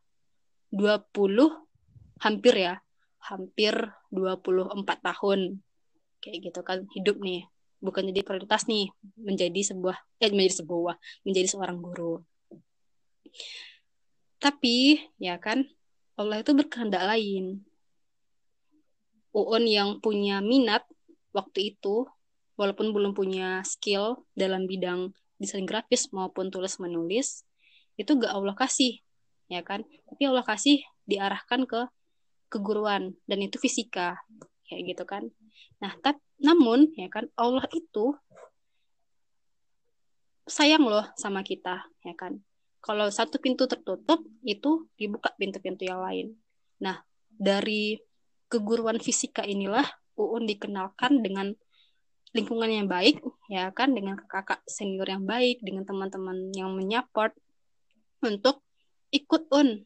hampir 2.19 2.55
ya 2.55 2.83
hampir 3.25 3.73
24 4.13 4.85
tahun 4.85 5.65
kayak 6.21 6.37
gitu 6.51 6.61
kan 6.61 6.85
hidup 6.93 7.17
nih. 7.21 7.45
Bukan 7.81 8.09
jadi 8.09 8.25
prioritas 8.25 8.65
nih 8.65 8.89
menjadi 9.19 9.61
sebuah 9.61 9.97
eh 10.17 10.33
menjadi 10.33 10.65
sebuah 10.65 10.95
menjadi 11.21 11.47
seorang 11.53 11.77
guru. 11.81 12.21
Tapi 14.41 15.01
ya 15.21 15.37
kan 15.37 15.65
Allah 16.15 16.39
itu 16.39 16.51
berkehendak 16.55 17.03
lain. 17.03 17.63
Uun 19.35 19.63
yang 19.67 19.99
punya 19.99 20.39
minat 20.39 20.87
waktu 21.35 21.75
itu 21.75 22.07
walaupun 22.55 22.95
belum 22.95 23.11
punya 23.11 23.59
skill 23.67 24.23
dalam 24.31 24.63
bidang 24.63 25.11
desain 25.35 25.67
grafis 25.67 26.07
maupun 26.15 26.47
tulis 26.47 26.79
menulis 26.79 27.43
itu 27.99 28.07
gak 28.15 28.31
Allah 28.31 28.55
kasih 28.55 29.03
ya 29.51 29.59
kan? 29.59 29.83
Tapi 30.07 30.23
Allah 30.31 30.47
kasih 30.47 30.79
diarahkan 31.03 31.67
ke 31.67 31.81
keguruan 32.47 33.11
dan 33.27 33.43
itu 33.43 33.59
fisika 33.59 34.15
kayak 34.71 34.95
gitu 34.95 35.03
kan? 35.03 35.27
Nah 35.83 35.91
tapi 35.99 36.23
namun 36.39 36.91
ya 36.95 37.11
kan 37.11 37.27
Allah 37.35 37.67
itu 37.75 38.15
sayang 40.47 40.83
loh 40.85 41.03
sama 41.19 41.41
kita 41.41 41.83
ya 42.05 42.13
kan 42.15 42.39
kalau 42.85 43.09
satu 43.09 43.41
pintu 43.41 43.65
tertutup 43.65 44.21
itu 44.45 44.85
dibuka 44.93 45.33
pintu-pintu 45.33 45.89
yang 45.89 46.05
lain. 46.05 46.37
Nah 46.77 47.01
dari 47.33 47.97
keguruan 48.45 49.01
fisika 49.01 49.41
inilah 49.41 49.89
Uun 50.15 50.47
dikenalkan 50.47 51.19
dengan 51.19 51.51
lingkungan 52.31 52.71
yang 52.71 52.87
baik 52.87 53.19
ya 53.51 53.67
kan? 53.75 53.91
Dengan 53.91 54.15
kakak 54.15 54.63
senior 54.63 55.07
yang 55.07 55.27
baik 55.27 55.59
dengan 55.59 55.83
teman-teman 55.83 56.55
yang 56.55 56.71
menyupport 56.71 57.35
untuk 58.23 58.63
ikut 59.11 59.51
un 59.51 59.83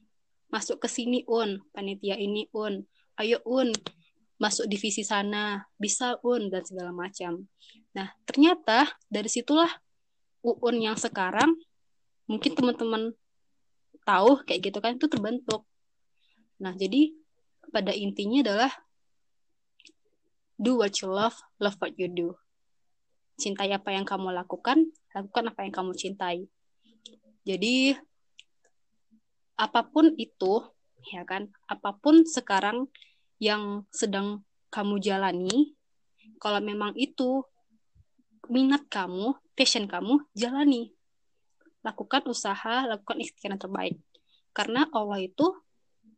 masuk 0.50 0.82
ke 0.82 0.88
sini 0.90 1.26
un 1.30 1.62
panitia 1.74 2.18
ini 2.18 2.46
un 2.54 2.86
ayo 3.22 3.42
un 3.46 3.74
masuk 4.40 4.72
divisi 4.72 5.04
sana, 5.04 5.68
bisa 5.76 6.16
UN 6.24 6.48
dan 6.48 6.64
segala 6.64 6.96
macam. 6.96 7.44
Nah, 7.92 8.08
ternyata 8.24 8.88
dari 9.12 9.28
situlah 9.28 9.68
UN 10.40 10.80
yang 10.80 10.96
sekarang 10.96 11.60
mungkin 12.30 12.54
teman-teman 12.54 13.18
tahu 14.06 14.46
kayak 14.46 14.70
gitu 14.70 14.78
kan 14.78 14.96
itu 14.96 15.10
terbentuk. 15.10 15.66
Nah, 16.62 16.78
jadi 16.78 17.10
pada 17.74 17.90
intinya 17.90 18.46
adalah 18.46 18.72
do 20.60 20.78
what 20.78 20.94
you 21.02 21.10
love, 21.10 21.36
love 21.58 21.76
what 21.82 21.98
you 21.98 22.06
do. 22.06 22.38
Cintai 23.40 23.74
apa 23.74 23.96
yang 23.96 24.06
kamu 24.06 24.36
lakukan, 24.36 24.92
lakukan 25.16 25.44
apa 25.50 25.66
yang 25.66 25.74
kamu 25.74 25.92
cintai. 25.98 26.46
Jadi 27.48 27.96
apa 29.56 29.82
pun 29.88 30.14
itu, 30.20 30.62
ya 31.10 31.24
kan, 31.24 31.48
apa 31.66 31.96
pun 31.98 32.28
sekarang 32.28 32.92
yang 33.40 33.88
sedang 33.90 34.44
kamu 34.70 35.00
jalani, 35.00 35.74
kalau 36.38 36.60
memang 36.60 36.94
itu 37.00 37.42
minat 38.52 38.86
kamu, 38.92 39.34
passion 39.56 39.88
kamu, 39.88 40.20
jalani. 40.36 40.92
Lakukan 41.86 42.28
usaha, 42.28 42.86
lakukan 42.86 43.20
ikhtiar 43.24 43.56
yang 43.56 43.62
terbaik. 43.62 43.96
Karena 44.52 44.88
Allah 44.92 45.24
itu 45.24 45.56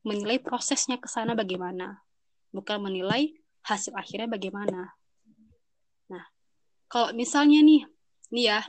menilai 0.01 0.41
prosesnya 0.41 0.97
ke 0.97 1.05
sana 1.05 1.37
bagaimana, 1.37 2.01
bukan 2.49 2.81
menilai 2.81 3.37
hasil 3.61 3.93
akhirnya 3.93 4.25
bagaimana. 4.25 4.97
Nah, 6.09 6.25
kalau 6.89 7.13
misalnya 7.13 7.61
nih, 7.61 7.85
nih 8.33 8.45
ya, 8.49 8.61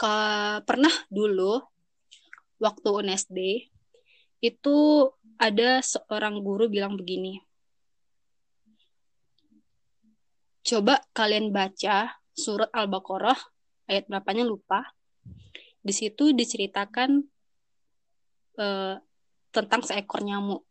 ke, 0.00 0.14
pernah 0.64 0.92
dulu 1.12 1.60
waktu 2.56 2.88
UNSD 2.88 3.38
itu 4.40 4.76
ada 5.38 5.82
seorang 5.82 6.40
guru 6.42 6.70
bilang 6.70 6.94
begini. 6.96 7.42
Coba 10.62 11.00
kalian 11.16 11.48
baca 11.48 12.18
surat 12.36 12.68
Al-Baqarah 12.76 13.38
ayat 13.88 14.04
berapanya 14.06 14.44
lupa. 14.44 14.84
Di 15.82 15.92
situ 15.94 16.34
diceritakan 16.34 17.22
uh, 18.60 18.94
tentang 19.54 19.80
seekor 19.82 20.20
nyamuk. 20.22 20.62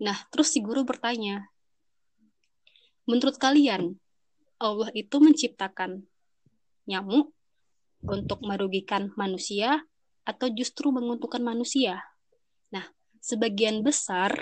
Nah, 0.00 0.16
terus 0.32 0.54
si 0.54 0.64
guru 0.64 0.86
bertanya, 0.86 1.50
menurut 3.04 3.36
kalian 3.36 3.98
Allah 4.60 4.88
itu 4.96 5.16
menciptakan 5.20 6.04
nyamuk 6.88 7.32
untuk 8.08 8.40
merugikan 8.40 9.12
manusia 9.16 9.84
atau 10.24 10.48
justru 10.48 10.88
menguntungkan 10.88 11.44
manusia? 11.44 12.00
Nah, 12.72 12.86
sebagian 13.20 13.84
besar 13.84 14.32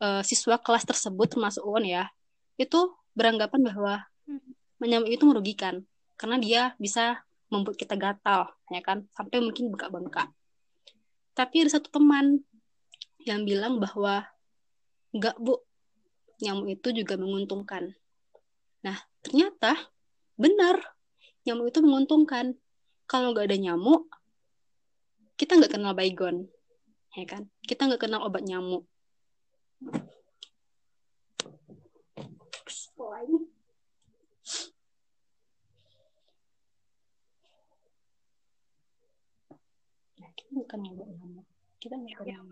uh, 0.00 0.22
siswa 0.24 0.56
kelas 0.60 0.84
tersebut 0.88 1.36
termasuk 1.36 1.64
UON 1.64 1.84
ya 1.84 2.08
itu 2.56 2.92
beranggapan 3.14 3.60
bahwa 3.66 3.94
menyamuk 4.78 5.10
itu 5.10 5.24
merugikan 5.26 5.82
karena 6.14 6.36
dia 6.38 6.62
bisa 6.78 7.22
membuat 7.54 7.78
kita 7.78 7.94
gatal 7.94 8.50
ya 8.68 8.82
kan? 8.82 9.06
Sampai 9.14 9.38
mungkin 9.38 9.70
bengkak-bengkak. 9.70 10.28
Tapi 11.38 11.62
ada 11.62 11.70
satu 11.78 11.88
teman 11.94 12.42
yang 13.22 13.46
bilang 13.46 13.78
bahwa 13.78 14.26
enggak 15.14 15.38
bu. 15.38 15.62
Nyamuk 16.42 16.66
itu 16.74 16.90
juga 16.90 17.14
menguntungkan. 17.14 17.94
Nah 18.82 18.98
ternyata 19.22 19.78
benar 20.34 20.82
nyamuk 21.46 21.70
itu 21.70 21.78
menguntungkan. 21.78 22.58
Kalau 23.06 23.30
nggak 23.30 23.52
ada 23.52 23.58
nyamuk 23.60 24.10
kita 25.38 25.54
nggak 25.60 25.78
kenal 25.78 25.94
baygon 25.94 26.50
ya 27.14 27.24
kan? 27.28 27.46
Kita 27.62 27.86
nggak 27.86 28.02
kenal 28.02 28.26
obat 28.26 28.42
nyamuk 28.42 28.88
bukan 40.54 40.80
obat 40.94 41.08
nyamuk 41.18 41.46
kita 41.82 41.94
nggak 41.98 42.16
kenal 42.22 42.42